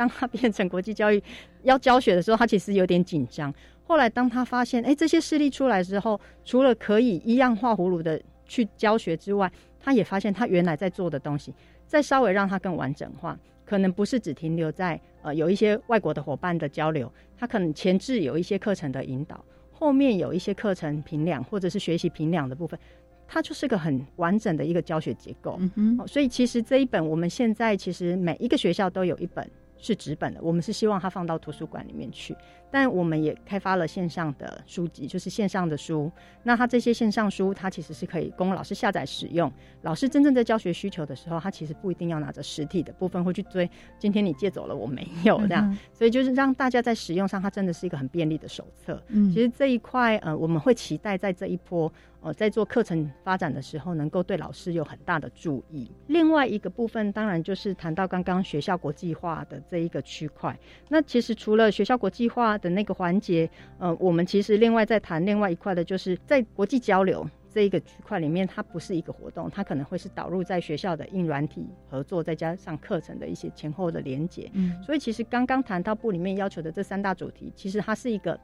[0.00, 1.22] 当他变成国际教育
[1.62, 3.52] 要教学的时候，他其实有点紧张。
[3.84, 11.54] 后来当他发现，哎，这些事例出来之后，除了可以一样画葫芦的去教学之外，他也发现他原来在做的东西，
[11.86, 22.80] 再稍微让他更完整化，可能不是只停留在呃有一些外国的伙伴的交流，他可能前置有一些课程的引导，后面有一些课程评量或者是学习评量的部分，
[23.28, 25.58] 它就是个很完整的一个教学结构。
[25.60, 29.46] 嗯哼，所以其实这一本我们现在其实每一个学校都有一本。
[29.80, 32.36] 是纸本的，我们是希望它放到图书馆里面去，
[32.70, 36.10] 但我们也开发了线上的书籍，就是线上的书。
[36.42, 39.50] 那它这些线上书，它其实是可以供老师下载使用。
[39.82, 43.68] 老师真正在教学需求的时候，他其实不一定要拿着实体的部分会去追。
[43.98, 49.02] 今天你借走了，我没有这样，所以就是让大家在使用上，它真的是一个很便利的手册。
[49.08, 51.92] 嗯，其实这一块，呃，我们会期待在这一波。
[52.22, 55.90] 呃，在做课程发展的时候，能够对老师有很大的注意。
[56.08, 60.54] 另外一个部分，当然就是谈到刚刚学校国际化的这一个区块。
[60.90, 74.50] 那其实除了学校国际化的那个环节，呃，我们其实另外在谈另外一块的，就是在国际交流这一个区块里面，它不是一个活动，它可能会是导入在学校的硬软体合作，再加上课程的一些前后的连接。
[74.54, 78.38] 嗯，所以其实刚刚谈到部里面要求的这三大主题，其实它是一个。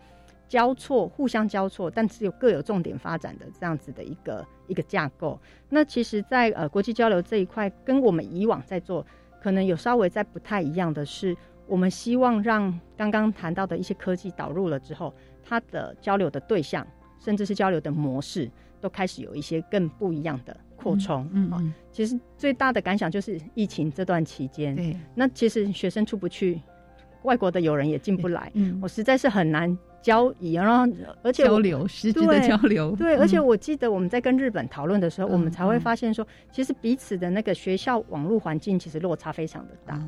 [0.49, 5.37] 交错，互相交错，但是有各有重点发展的这样子的一个一个架构。
[5.69, 9.05] 那其实，在呃国际交流这一块，跟我们以往在做，
[9.43, 16.87] 可能有稍微在不太一样的是，我们希望让刚刚谈到的一些科技导入了之后，它的交流的对象，
[17.19, 18.51] 甚至是交流的模式，
[18.81, 21.29] 都开始有一些更不一样的扩充。
[21.33, 21.75] 嗯嗯。
[21.91, 26.61] 其实最大的感想就是疫情这段期间，对，那其实学生出不去，
[27.23, 29.77] 外国的友人也进不来，嗯，我实在是很难。
[30.07, 40.01] 交易，然后而且交流实际的交流，对，而且我记得我们在跟日本讨论的时候，我们才会发现说，其实彼此的那个学校网络环境其实落差非常的大。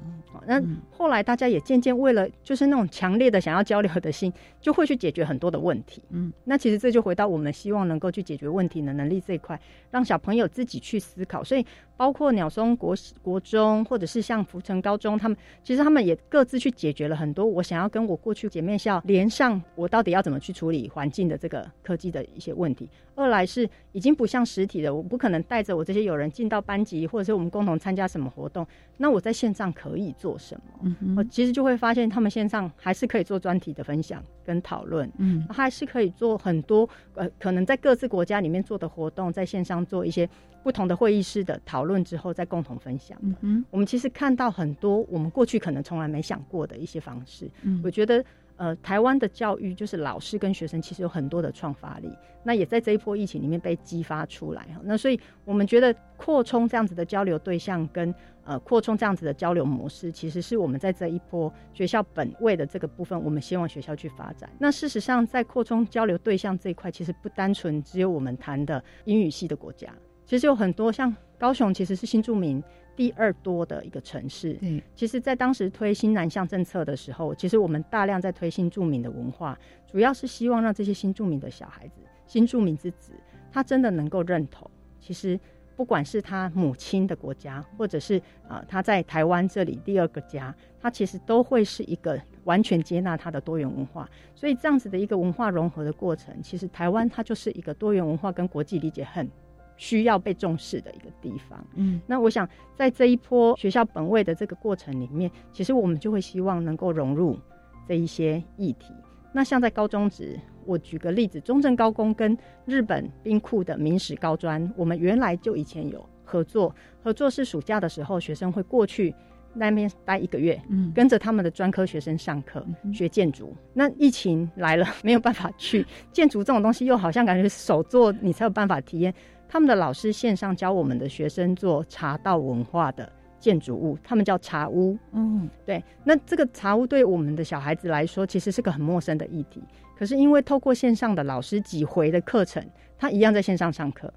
[0.47, 0.63] 那
[0.97, 6.01] 后来大家也渐渐为了就是那种强烈的想要交流的心，就会去解决很多的问题。
[6.11, 11.43] 嗯，那其实这就回到我们希望能够去解决问题的能力这一块，让小朋友自己去思考。
[11.43, 22.89] 所以包括鸟松国国中，或者是像福城高中，他们其实他们也各自去解决了很多我想要跟我过去姐妹校连上，我到底要怎么去处理环境的这个科技的一些问题。
[23.15, 28.65] 二来是已经不像实体的，我不可能带着我这些友人进到班级，或者是我们共同参加什么活动，
[28.97, 30.97] 那我在线上可以做什么？
[31.17, 40.29] 我其实就会发现，他们线上还是可以做专题的分享跟讨论，嗯，还是可以做很多呃，可能在各自国家里面做的活动，在线上做一些
[40.63, 43.19] 不同的会议室的讨论之后，再共同分享。
[43.41, 48.25] 嗯我们其实看到很多我们过去可能从来没想过的一些方式，嗯，我觉得。
[48.59, 54.81] 呃，台湾的教育就是老师跟学生其实有很多的创发力，那也在这一波疫情里面被激发出来哈。
[54.83, 64.51] 那所以我们觉得扩充这样子的交流对象跟呃扩充这样子的交流模式，其实是我们在这一波学校本位的这个部分，我们希望学校去发展。
[64.59, 69.89] 那事实上，在扩充交流对象这一块，其实不单纯只有我们谈的英语系的国家，
[70.27, 72.61] 其实有很多像高雄，其实是新住民。
[72.99, 83.13] 第二多的一个城市，嗯，其实，在当时推新南向政策的时候，其实我们大量在推新住民的文化，主要是希望让这些新住民的小孩子、新住民之子，
[83.53, 84.69] 他真的能够认同，
[84.99, 85.39] 其实
[85.77, 94.11] 不管是他母亲的国家，或者是啊他在台湾这里第二个家，他其实都会是一个完全接纳他的多元文化。
[94.35, 99.31] 所以这样子的一个文化融合的过程，其实台湾它就是一个多元文化跟国际理解很。
[99.79, 101.67] 需要被重视的一个地方。
[101.77, 107.39] 嗯，那我想在这一波学校本位的这个过程里面，其实我们就会希望能够融入
[107.87, 108.93] 这一些议题。
[109.33, 119.15] 那像在高中职，我举个例子，中正高工跟日本兵库的明史高专，我们原来就以前有合作，合作是暑假的时候，学生会过去
[119.55, 123.55] 那边待一个月，嗯，跟着他们的专科学生上课学建筑。
[123.75, 129.15] 那疫情来了，没有办法去建筑这种东西，又好像感觉手做你才有办法体验。
[129.49, 134.97] 他们的老师线上教我们的学生做茶道文化的建筑物，他们叫茶屋。
[135.13, 135.83] 嗯，对。
[136.05, 139.63] 那这个茶屋对我们的小孩子来说，其实是个很陌生的议题。
[139.97, 142.65] 可是因为透过线上的老师几回的课程，
[142.99, 144.13] 他一样在线上上课。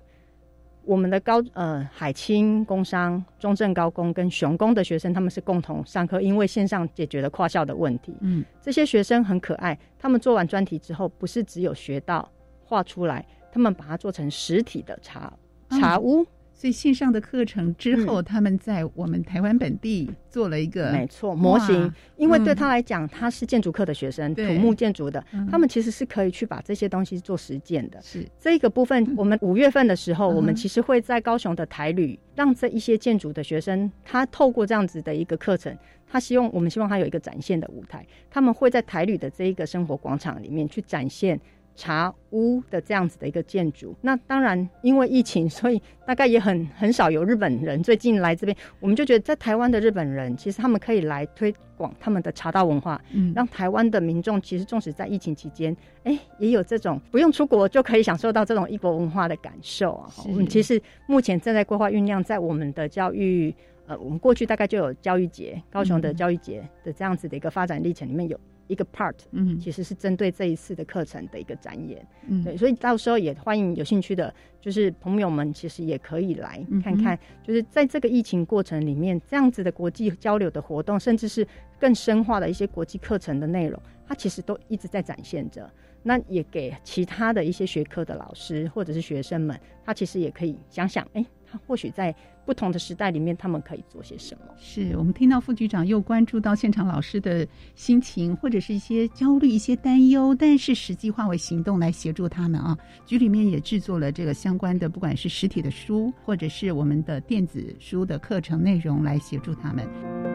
[0.84, 8.16] 我们的高呃海清工商、中正高工跟雄工的学生，他们是共同上课，因为线上解决了跨校的问题。
[8.22, 9.78] 嗯，这些学生很可爱。
[10.00, 12.28] 他们做完专题之后，不是只有学到
[12.64, 13.24] 画出来。
[13.52, 15.32] 他们把它做成实体的茶
[15.70, 21.92] 茶屋，所以线上的课程之后，他们在我们台湾本地做了一个没错模型。
[22.18, 28.00] 因为对他来讲，他是建筑课的学生，土木建筑的，他们其实是可以去把这些东西做实践的。
[28.02, 28.24] 是。
[28.40, 35.76] 这个部分，我们五月份的时候，我们其实会在高雄的台旅，让这一些建筑的学生，他透过这样子的一个课程，
[36.06, 41.40] 他希望我们希望他有一个展现的舞台，他们会在台旅的这一个生活广场里面去展现。
[41.76, 48.56] 茶屋的这样子的一个建筑，那当然因为疫情，所以大概也很很少有日本人最近来这边。
[48.80, 60.10] 我们就觉得在台湾的日本人，其实他们可以来推广他们的茶道文化，嗯，让台湾的民众其实纵使在疫情期间，哎，也有这种不用出国就可以享受到这种异国文化的感受啊。
[60.26, 63.54] 我们其实目前正在规划酝酿，在我们的教育，
[63.88, 68.40] 呃，我们过去大概就有教育节，高雄的教育节的这样子的一个发展历程里面有。
[68.72, 81.46] 一个 part，嗯，其实是针对这一次的课程的一个展演，嗯，对，所以到时候也欢迎有兴趣的，就是朋友们，其实也可以来看看，就是在这个疫情过程里面，这样子的国际交流的活动，甚至是
[81.78, 85.70] 更深化的一些国际课程的内容，它其实都一直在展现着。
[86.04, 89.56] 那也给其他的一些学科的老师或者是学生们，
[89.86, 94.54] 他其实也可以想想，哎，他或许在不同的时代里面，他们可以做些什么？
[94.58, 102.78] 是我们听到副局长又关注到现场老师的心情，或者是一些焦虑、一些担忧，但是实际化为行动来协助他们啊。
[103.06, 110.31] 局里面也制作了这个相关的，不管是实体的书，或者是我们的电子书的课程内容，来协助他们。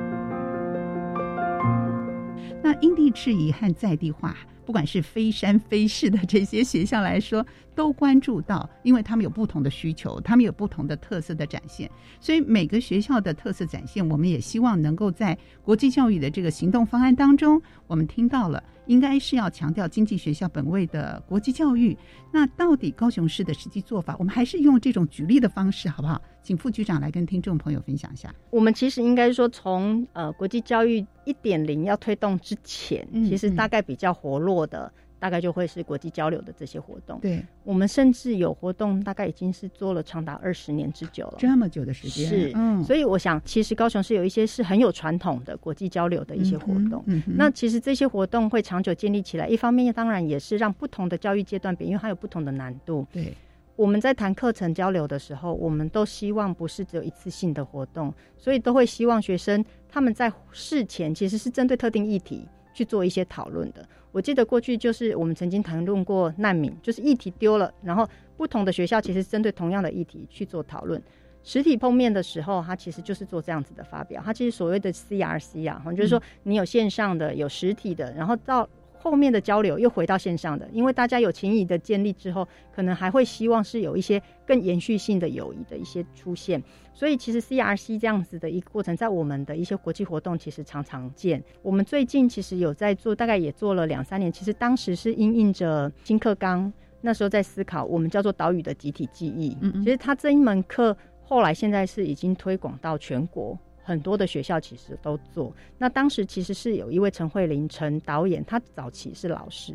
[2.66, 4.36] 那因地制宜和在地化。
[4.64, 7.46] 不管是非山非市的这些学校来说，
[7.76, 11.88] 都关注到，因为他们有不同的需求，他们有不同的特色的展现，
[12.20, 18.60] 所以每个学校的特色展现，我们也希望能够在国际教育的这个行动方案当中，我们听到了。
[18.86, 21.96] 应该是要强调经济学校本位的国际教育。
[22.32, 26.20] 那到底高雄市的实际做法，我们还是用这种举例的方式，好不好？
[26.46, 28.32] 请副局长来跟听众朋友分享一下。
[28.50, 34.92] 我们其实应该说，从呃国际教育一点零要推动之前，其实大概比较活络的。
[35.18, 37.18] 大概就会是国际交流的这些活动。
[37.20, 41.36] 对，我们甚至有活动，大概已经是做了长达二十年之久了。
[41.38, 42.84] 这么久的时间，是，嗯。
[42.84, 47.02] 所以我想，其实高雄是有一些是很有传统的国际交流的一些活动。
[47.06, 47.22] 嗯。
[47.34, 53.06] 那其实这些活动会长久建立起来，一方面当然也是让不同的教育阶段比，因为它有不同的难度。
[53.10, 53.32] 对。
[53.76, 63.86] 我们在谈课程交流的时候，我们都希望不是只有一次性的活动，所以都会希望学生他们在事前其实是针对特定议题去做一些讨论的。
[64.12, 71.00] 我记得过去就是我们曾经谈论过难民，就是议题丢了，然后不同的学校其实针对同样的议题去做讨论。
[71.44, 74.22] 实体碰面的时候，它其实就是做这样子的发表。
[74.24, 78.66] 它其实所谓的 CRC 啊，就是说你有线上的，有实体的，然后到
[79.06, 80.68] 后面的交流又回到线上的。
[80.72, 86.60] 因为大家有情谊的建立之后，可能还会希望是有一些更延续性的友谊的一些出现。
[86.92, 91.40] 所以其实 CRC 这样子的一个过程，在我们的一些国际活动其实常常见。
[91.62, 94.32] 我们最近其实有在做，大概也做了两三年。
[94.32, 99.56] 其实当时是因应着新课纲，那时候在思考我们叫做岛屿的集体记忆。
[99.60, 100.96] 嗯嗯，其实他这一门课。
[101.28, 105.54] 后来现在是已经推广到全国，很多的学校其实都做。
[105.78, 109.72] 那当时其实是有一位陈慧琳陈导演，他早期是老师，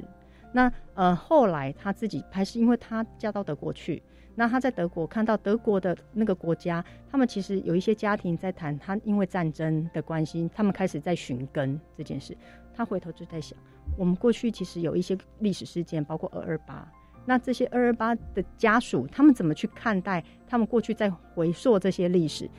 [0.51, 4.03] 那呃后来他自己还，是因为他嫁到德国去，
[4.36, 12.38] 那他在德国看到德国的那个国家，他们其实有一些家庭在谈，他因为战争的关系，他们开始在寻根这件事。
[12.74, 13.57] 他回头就在想，
[13.97, 16.86] 我们过去其实有一些历史事件，包括二二八。
[17.24, 22.49] 那这些二二八的家属，他们怎么去看待他们过去在回溯这些历史，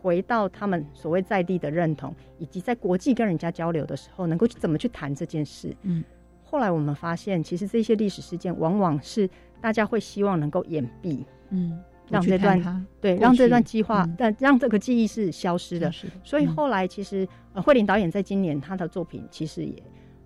[0.00, 5.76] 回到他们所谓在地的认同，以及在国际跟人家交流的时候，能够怎么去谈这件事？
[5.82, 6.02] 嗯，
[6.42, 9.28] 后来我们发现，其实这些历史事件往往是
[9.60, 11.78] 大家会希望能够掩蔽，嗯，
[12.08, 15.92] 让这段对让这段计划，但让这个记忆是消失的。
[16.24, 19.74] 所以后来其实呃，慧玲导演在今年他的作品其实也。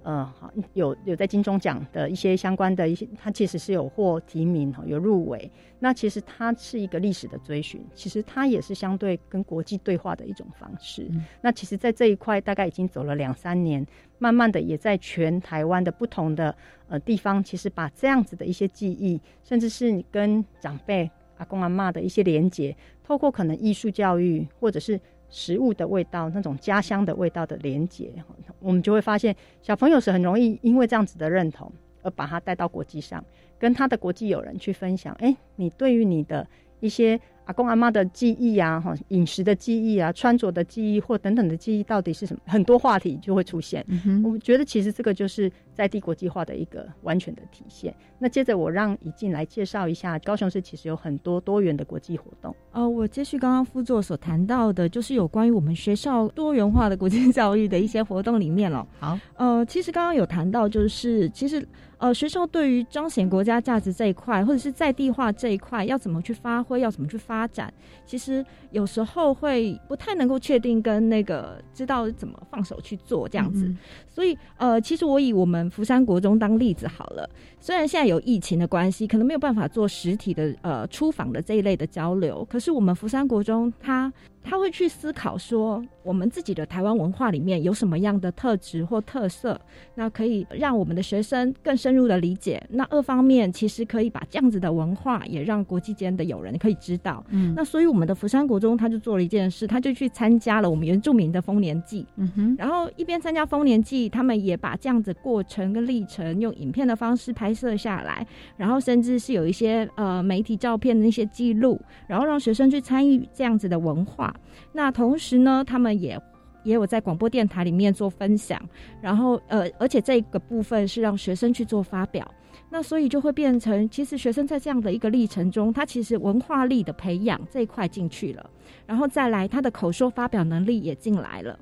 [0.04, 5.50] 呃，好，有有在金钟奖的一些相关的一些，他其实是有获提名哈，有入围。
[5.78, 11.10] 那其实它是一个历史的追寻，其实它也是相对跟国际对话的一种方式。
[11.40, 13.84] 那其实，在这一块大概已经走了两三年，
[14.18, 16.54] 慢慢的也在全台湾的不同的
[16.88, 25.00] 呃地方，其实把这样子的一些记忆，甚至是你跟长辈阿公阿妈的一些连结，透过可能艺术教育或者是。
[25.34, 28.14] 食物的味道，那种家乡的味道的连接，
[28.60, 31.70] 我们就会发现，小朋友是很容易因为这样子的认同，
[32.02, 33.22] 而把他带到国际上，
[33.58, 35.12] 跟他的国际友人去分享。
[35.18, 36.46] 哎，你对于你的
[36.78, 37.20] 一些。
[37.44, 42.40] 阿公阿妈的记忆啊，哈，饮食的记忆啊，穿着的记忆或等等的记忆，到底是什么？
[42.46, 43.84] 很多话题就会出现。
[44.24, 47.94] 我觉得其实这个就是在地国际化的一个完全的体现。
[48.18, 52.54] 那接着我让以静来介绍一下，高雄市其实有很多多元的国际活动。
[52.72, 58.86] 呃，我接续刚刚副座所谈到的，就是有关于我们学校多元化的国际教育的一些活动里面了。
[58.98, 61.66] 好，呃，其实刚刚有谈到，就是其实
[62.04, 67.48] 呃，学校对于彰显国家价值这一块，或者是在地化这一块，要怎么去发挥，要怎么去发。
[67.48, 67.72] 展
[68.04, 73.74] 其实有时候会不太能够确定跟那个知道怎么放手去做这样子，
[74.06, 77.26] 所以呃，其实我以我们福山国中当例子好了。
[77.64, 84.12] 虽然现在有疫情的关系，可能没有办法做实体的呃出访的这一类的交流，可是我们福山国中他。
[84.46, 89.58] 他会去思考说，我们自己的台湾文化里面有什么样的特质或特色，
[89.94, 92.62] 那可以让我们的学生更深入的理解。
[92.68, 97.24] 那二方面，其实可以把这样子的文化也让国际间的友人可以知道。
[97.30, 102.04] 嗯，那所以我们的福山国中他就做了一件事，他就去参加了我们原住民的丰年祭。
[102.16, 108.26] 嗯哼，然后一边参加丰年祭，他们也把这样子过程跟历程用影片的方式拍摄下来，
[108.56, 114.34] 然后甚至是有一些呃媒体照片的一些记录，然后让学生去参与这样子的文化。
[114.72, 116.20] 那同时呢，他们也
[116.64, 118.60] 也有在广播电台里面做分享，
[119.00, 122.28] 然后呃，而且这个部分是让学生去做发表，
[122.70, 128.50] 那所以就会变成，其实学生在这样的一个历程中，他其实文化力的培养这一块进去了，
[128.86, 131.58] 然后再来他的口说发表能力也进来了，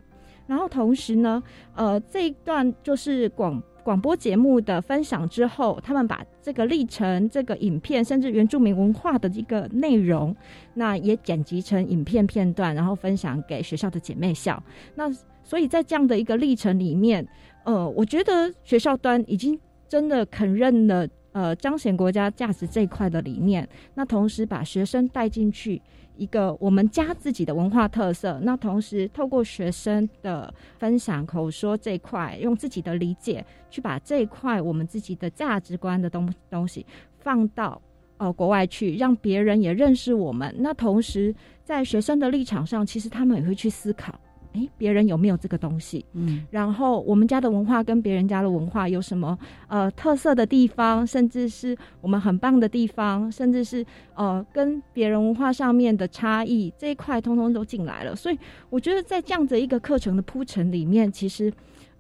[0.46, 1.42] 然后同时呢，
[1.74, 3.62] 呃，这一段就是广。
[3.84, 10.34] 广播节目的分享之后，他们把这个历程、这个影片，甚至原住民文化的一个内容，
[10.74, 14.62] 那也剪辑成影片片段，然后分享给学校的姐妹校。
[14.94, 15.10] 那
[15.42, 17.26] 所以在这样的一个历程里面，
[17.64, 19.58] 呃，我觉得学校端已经
[19.88, 23.68] 真的肯认了，呃，彰显国家价值这一块的理念。
[23.94, 25.82] 那同时把学生带进去。
[26.16, 36.84] 一个我们家自己的文化特色，那同时透过学生的分享口说这块，用自己的理解去把这一块我们自己的价值观的东东西
[37.18, 37.80] 放到
[38.18, 40.54] 呃国外去，让别人也认识我们。
[40.58, 41.34] 那同时
[41.64, 44.18] 在学生的立场上，其实他们也会去思考。
[44.54, 46.04] 哎，别人有没有这个东西？
[46.12, 49.38] 嗯，然后我们家的文化跟别人家的文化有什么
[49.68, 53.84] 呃特色的地方，甚至是我们很棒的地方，甚至是
[54.14, 58.14] 呃跟别人文化上面的差异这一块，通通都进来了。
[58.14, 58.38] 所以
[58.68, 61.52] 我觉得在这样子一个课程的铺陈里面，其实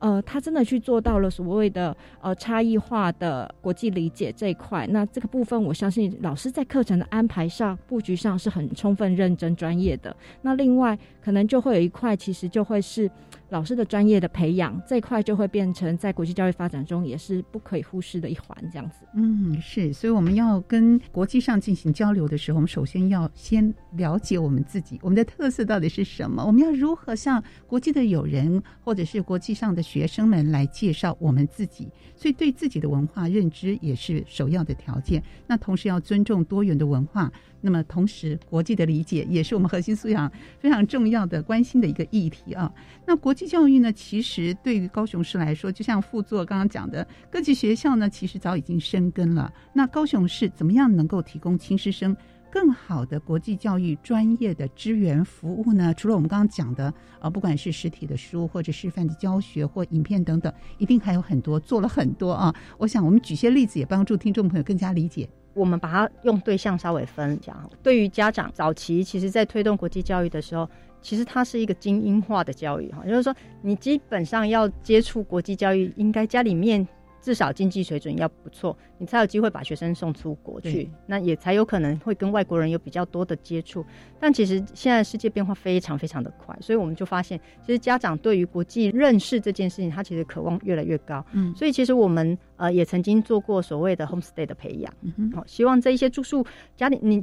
[0.02, 4.84] 呃，他真的去做到了所谓的呃差异化的国际理解这一块。
[4.90, 10.14] 那这个部分，我相信老师在课程的安排上、布局上是很充分、认真、专业的。
[10.42, 13.08] 那另外，可能就会有一块，其实就会是。
[13.52, 19.06] 老师的专业的培养这一块就会变成在国际教育发展中也是不可以忽视的一环，这样子。
[19.14, 26.42] 嗯，是，所以我们要跟国际上进行交流的时候，我们首先要先了解我们自己，我们的特色到底是什么？
[26.42, 31.86] 我们要如何向国际的友人或者是国际上的学生们来介绍我们自己？
[32.16, 35.22] 所以对自己的文化认知也是首要的条件。
[35.46, 37.30] 那同时要尊重多元的文化。
[37.64, 40.28] 那么，同时，国际的理解也是我们核心素养
[40.58, 42.72] 非常重要的关心的一个议题啊。
[43.06, 49.52] 那国际教育呢，其实对于高雄市来说，就像副座刚刚讲的，各级学校呢，其实早已经生根了。
[49.72, 52.16] 那高雄市怎么样能够提供亲师生
[52.50, 55.94] 更好的国际教育专业的支援服务呢？
[55.94, 62.54] 除了我们刚刚讲的啊，不管是实体的书，或者示范的教学或影片等等，一定还有很多做了很多啊。
[62.76, 65.28] 我想我们举些例子，也帮助听众朋友更加理解。
[65.54, 70.68] 我们把它用对象稍微分讲，对于家长早期，其实在推动国际教育的时候，
[71.02, 76.86] 其实它是一个精英化的教育哈，就是说你基本上要接触国际教育，应该家里面。
[77.24, 83.86] 至少经济水准要不错，你才有机会把学生送出国去，那也才有可能会跟外国人有比较多的接触。
[84.18, 91.24] 但其实现在世界变化非常非常的快，所以我们就发现，其实家长对于国际认识这件事情，他其实渴望越来越高。
[91.30, 94.92] 嗯，所以其实我们呃也曾经做过所谓的 homestay 的培养，
[95.32, 96.44] 好，希望这一些住宿
[96.76, 97.22] 家里你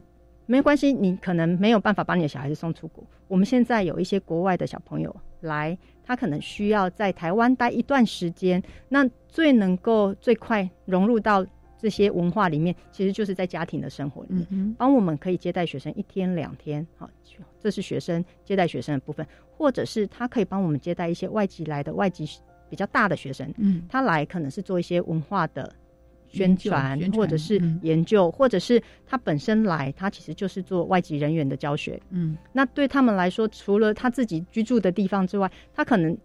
[0.49, 5.77] 没关系，你可能没有办法把你的小孩子送出国，我们现在有一些国外的小朋友来。
[6.03, 11.45] 他可能需要在台湾待一段时间，那最能够最快融入到
[11.77, 17.07] 这些文化里面，其实就是在家庭的生活里面，帮我们可以接待学生一天两天，好，
[17.59, 19.23] 这是学生接待学生的部分，
[19.55, 22.27] 或者是他可以帮我们接待一些外籍来的外籍
[22.67, 25.71] 比较大的学生，嗯，他来可能是做一些文化的。
[26.29, 31.99] 宣传，或者是研究，或者是他本身来，他其实就是做外籍人员的教学。
[32.11, 36.15] 嗯，那对他们来说，除了他自己居住的地方之外，他可能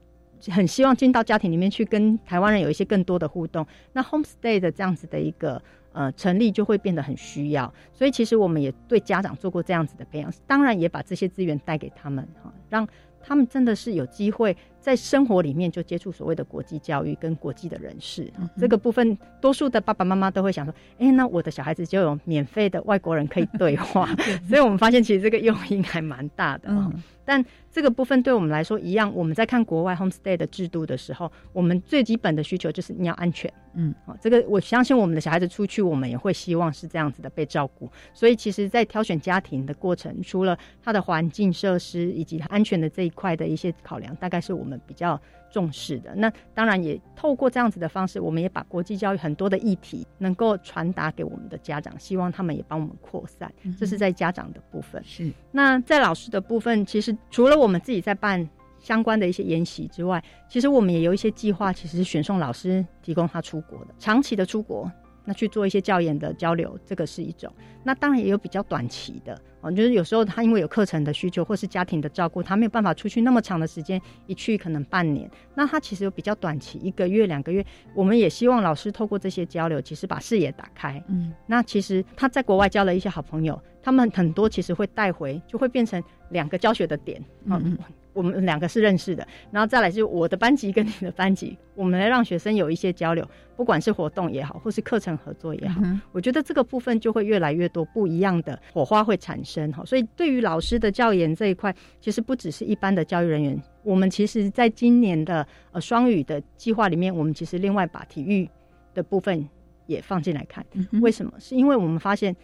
[0.50, 3.66] 很希望进到家庭里面去，跟台湾人有一些更多的互动。
[3.92, 5.61] 那 homestay 的这样子的一个
[5.92, 7.72] 呃成立，就会变得很需要。
[7.92, 12.86] 所以其实我们也对家长做过这样子的培养，当然也把这些资源带给他们哈，让
[13.22, 14.55] 他们真的是有机会。
[14.85, 24.07] 在生活里面就接触所谓的国际教育跟国际的人士，这个部分多数的爸爸妈妈都会想说：，哎，那我的小孩子就有免费的外国人可以对话。
[24.47, 26.68] 所以我们发现其实这个诱因还蛮大的。
[26.68, 26.93] 嗯，
[27.24, 33.51] 但这个部分对我们来说一样，我们在看国外 homestay 的制度的时候，我们最基本的需求就是你要安全。
[33.76, 37.91] 嗯，好，这个我相信我们的小孩子出去，我们也会希望是这样子的被照顾。
[38.12, 44.73] 所以其实，在挑选家庭的过程，除了它的环境设施以及安全的这一块的一些考量，大概是我们。
[44.86, 45.20] 比较
[45.50, 53.52] 重视的，那当然也透过这样子的方式，我们也把国际教育很多的议题能够传达给我们的家长，希望他们也帮我们扩散。
[53.78, 55.02] 这是在家长的部分。
[55.04, 58.48] 是那在老师的部分，其实除了我们自己在办
[58.80, 64.90] 相关的一些研习之外，其实我们也有一些计划，其实是选送老师提供他出国的长期的出国。
[65.24, 67.52] 那去做一些教研的交流，这个是一种。
[67.82, 75.30] 那当然也有比较短期的哦，就是有时候他因为有课程的需求，或是家庭的照顾，他没有办法出去那么长的时间，一去可能半年。
[75.54, 77.64] 那他其实有比较短期，一个月、两个月。
[77.94, 81.02] 我们也希望老师透过这些交流，其实把视野打开。
[81.08, 87.22] 嗯，那其实他在国外交了一些好朋友，他们很多其实会带回，就会变成两个教学的点。
[87.44, 87.78] 嗯。
[88.14, 99.84] 我们两个是认识的，然后再来就是我的班级跟你的班级，我们来让学生有一些交流，不管是活动也好，或是课程合作也好，我觉得这个部分就会越来越多不一样的火花会产生哈。
[99.84, 108.48] 所以对于老师的教研这一块，其实不只是一般的教育人员，我们其实在今年的呃双语的计划里面，我们其实另外把体育
[108.94, 109.48] 的部分
[109.86, 110.64] 也放进来看。
[111.02, 111.32] 为什么？
[111.40, 112.34] 是因为我们发现。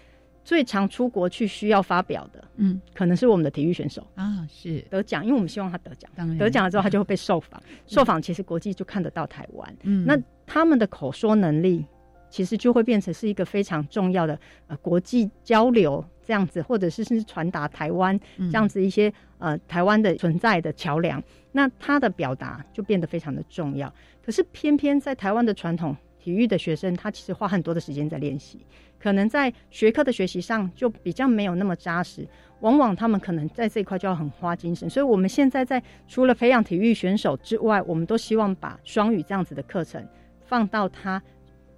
[0.43, 4.80] 最常出国去需要发表的，嗯，可能是我们的体育选手啊，是。
[4.91, 11.84] 得奖，因为我们希望他得奖，得奖了之后他就会被受访，受访其实国际就看得到台湾，嗯，那他们的口说能力
[12.30, 21.22] 其实就会变成是一个非常重要的呃国际交流这样子，或者是是传达台湾这样子一些呃台湾的存在的桥梁，
[21.53, 23.93] 那他的表达就变得非常的重要。
[24.22, 28.58] 可是偏偏在台湾的传统体育的学生，他其实花很多的时间在练习。
[28.98, 32.28] 可能在学科的学习上就比较没有那么扎实，
[32.60, 34.88] 往往他们可能在这一块就要很花精神。
[34.90, 40.06] 所以，我们现在在除了培养体育选手之外，我们都希望把双语这样子的课程
[40.44, 41.22] 放到他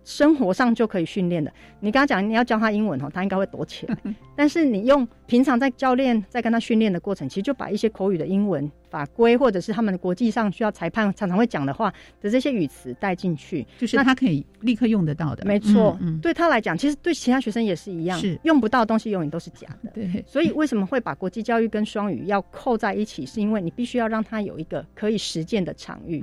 [0.03, 1.53] 生活上就可以训练的。
[1.79, 3.97] 你跟他讲你要教他英文哦，他应该会躲起来。
[4.35, 11.91] 但是你用平常在教练在跟他训练的过程，其实就把一些口语的英文法规，或者是他们的国际上需要裁判常常会讲的话
[12.21, 15.43] 的这些语词带进去，就是他可以立刻用得到的。
[15.47, 19.91] 没错，对他来讲，其实对其他学生也是一样，是用不到的东西永远都是假的。
[19.95, 23.25] 对，所以为什么会把国际教育跟双语要扣在一起？
[23.25, 26.23] 是因为你必须要让他有一个可以实践的场域。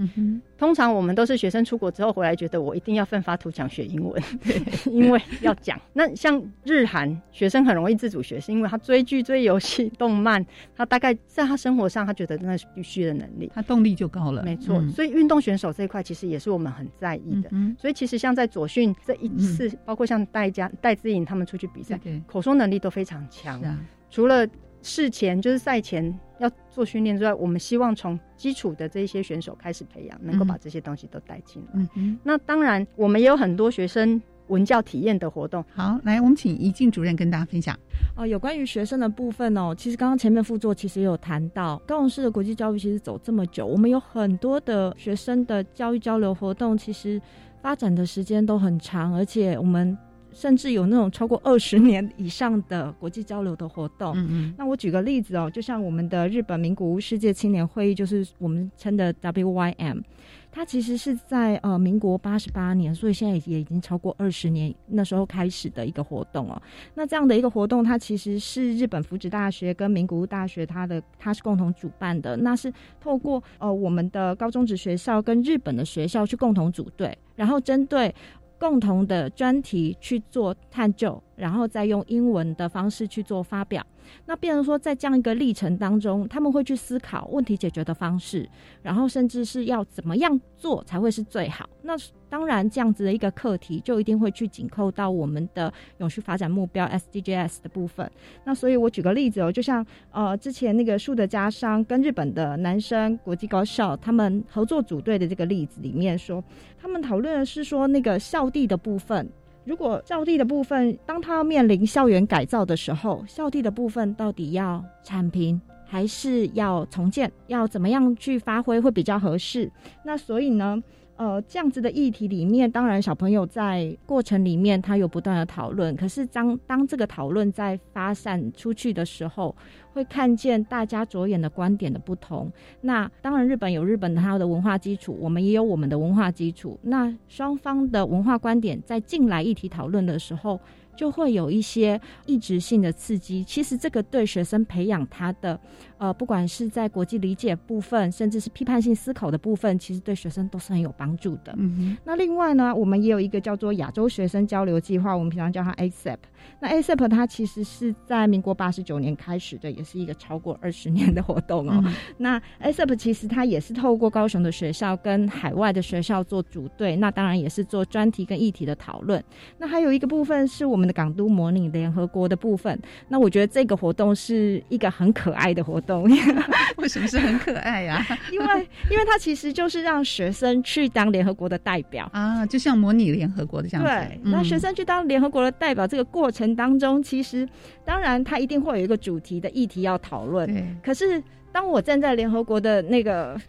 [0.59, 4.61] 通常我们都是学生出国之后回来，觉得我一定要奋发图强学英文，对，
[4.91, 5.79] 因为要讲。
[5.93, 10.45] 那像日韩学生很容易自主学，是因为他追剧、追游戏、动漫，
[10.75, 14.43] 他大概在他生活上，他觉得那是必须的能力，他动力就高了。
[14.43, 17.49] 没错，所以运动选手这一块其实也是我们很在意的。
[17.77, 23.61] 所以其实像在左训这一次，包括像戴家、戴资颖他们出去比赛，口说能力都非常强。
[24.09, 24.47] 除了
[24.81, 31.85] 事前就是赛前要做训练之外，我们希望从基础的这些选手开始培养，能够把这些东西都带进来。
[32.23, 35.63] 那当然，我们也有很多学生文教体验的活动。
[35.73, 37.75] 好，来，我们请怡静主任跟大家分享。
[38.15, 47.21] 哦，有关于学生的部分哦，其实刚刚前面副座其实也有谈到，高雄市的国际教育其实走这么久，我们有很多的学生的教育交流活动，其实
[47.61, 49.97] 发展的时间都很长，而且我们。
[50.31, 54.13] 甚至有那种超过二十年以上的国际交流的活动。
[54.15, 54.53] 嗯嗯。
[54.59, 60.03] 那我举个例子哦，就像我们的日本名古屋世界青年会议，就是我们称的 WYM，
[60.51, 66.61] 它其实是在呃民国八十八年，所以现在也已经超过二十年那时候开始的一个活动哦。
[66.95, 78.13] 那这样的一个活动，它其实是日本福祉大学跟名古屋大学它的它是共同主办的，那是透过呃我们的高中职学校跟日本的学校去共同组队，然后针对。
[78.59, 83.81] 共同的专题去做探究，然后再用英文的方式去做发表。
[84.25, 88.47] 那变成说，在这样一个历程当中，他们会去思考问题解决的方式，
[88.81, 91.69] 然后甚至是要怎么样做才会是最好。
[91.81, 91.95] 那
[92.29, 98.09] 当然，这样子的一个课题就一定会去紧扣到我们的永续发展目标 SDGs 的部分。
[98.43, 106.43] 那所以我举个例子哦，就像呃之前那个树的家商跟日本的南山国际高校他们合作组队的这个例子里面说，
[106.77, 109.27] 他们讨论的是说那个校地的部分。
[109.69, 117.31] 如果校地的部分，当他面临校园改造的时候，校地的部分到底要铲平还是要重建？
[117.45, 119.71] 要怎么样去发挥会比较合适？
[120.03, 120.81] 那所以呢？
[121.17, 129.53] 呃，这样子的议题里面，当然小朋友在过程里面他有不断的讨论，可是当当这个讨论在发散出去的时候，
[129.93, 132.51] 会看见大家着眼的观点的不同。
[132.81, 136.79] 那当然，日本有日本它的文化基础，我们也有我们的文化基础。
[136.83, 140.59] 那双方的文化观点在进来议题讨论的时候。
[140.99, 145.57] 就会有一些抑制性的刺激，其实这个对学生培养他的，
[145.97, 151.55] 呃，不管是在国际理解部分，甚至是批判性思考的部分，其实对学生都是很有帮助的。
[151.55, 156.17] 嗯那另外呢，我们也有一个叫做亚洲学生交流计划，我们平常叫它 ASEP。
[156.59, 161.81] 那 ASEP 它其实是在民国八十九年开始的，也是一个超过二十年的活动哦。
[162.17, 169.23] 那 ASEP 其实它也是透过高雄的学校跟海外的学校做组队，那当然也是做专题跟议题的讨论。
[169.57, 170.88] 那还有一个部分是我们。
[170.93, 176.03] 港都模拟联合国的部分，那我觉得这个活动是一个很可爱的活动。
[176.77, 178.05] 为什么是很可爱呀？
[178.31, 178.45] 因为
[178.89, 183.91] 因为它其实就是让学生去当联合国的代表啊，就像模拟联合国的这样子。
[183.91, 187.47] 对，那学生去当联合国的代表，这个过程当中，其实
[187.83, 190.49] 当然他一定会有一个主题的议题要讨论。
[190.83, 191.21] 可是
[191.51, 193.39] 当我站在联合国的那个。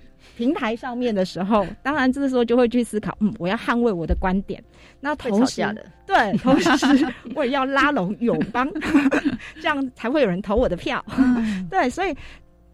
[0.41, 4.63] 平台上面的时候， 当然这个时候就会去思考，嗯，我要捍卫我的观点。
[5.01, 5.63] 那同时，
[6.07, 6.71] 对，同时
[7.37, 8.67] 我也要拉拢友邦，
[9.61, 11.05] 这样才会有人投我的票。
[11.69, 12.17] 对，所以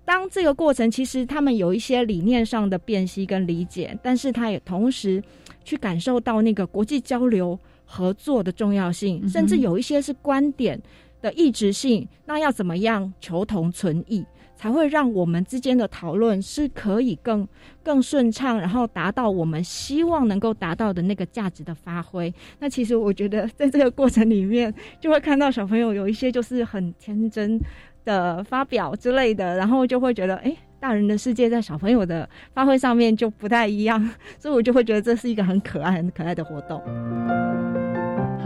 [0.05, 5.21] 当这个过程，其实他们有一些理念上的辨析跟理解，但是他也同时
[5.65, 10.81] 去感受到那个国际交流合作的重要性，甚至有一些是观点
[11.21, 12.07] 的异质性。
[12.25, 14.25] 那要怎么样求同存异？
[14.57, 17.47] 才会让我们之间的讨论是可以更
[17.85, 22.33] 更顺畅，然后达到我们希望能够达到的那个价值的发挥。
[22.59, 27.61] 那其实我觉得，在这个过程里面，就会看到小朋友有一些就是很天真
[28.05, 36.83] 的发表之类的，然后就会觉得，哎，大人的世界在小朋友的发挥上面就不太一样，所以我就会觉得这是一个很可爱、很可爱的活动。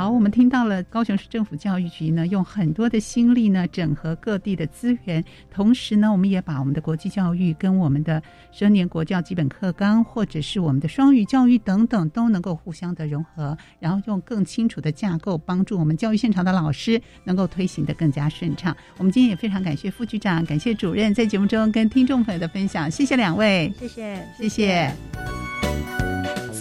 [0.00, 18.74] 好，我们听到了高雄市政府教育局呢，用很多的心力呢，整合各地的资源，同时呢，我们也把我们的国际教育跟我们的十年国教基本课纲，或者是我们的双语教育等等，都能够互相的融合，然后用更清楚的架构，帮助我们教育现场的老师能够推行的更加顺畅。
[18.96, 24.96] 我们今天也非常感谢副局长，感谢主任在节目中跟听众朋友的分享，谢谢两位，谢谢，谢谢。
[25.12, 25.99] 自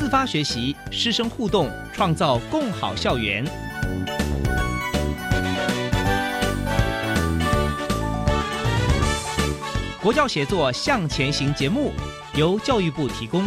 [0.09, 3.45] 发学习，师生互动，创造共好校园。
[10.01, 11.93] 国教协作向前行节目
[12.33, 13.45] 由教育部提供。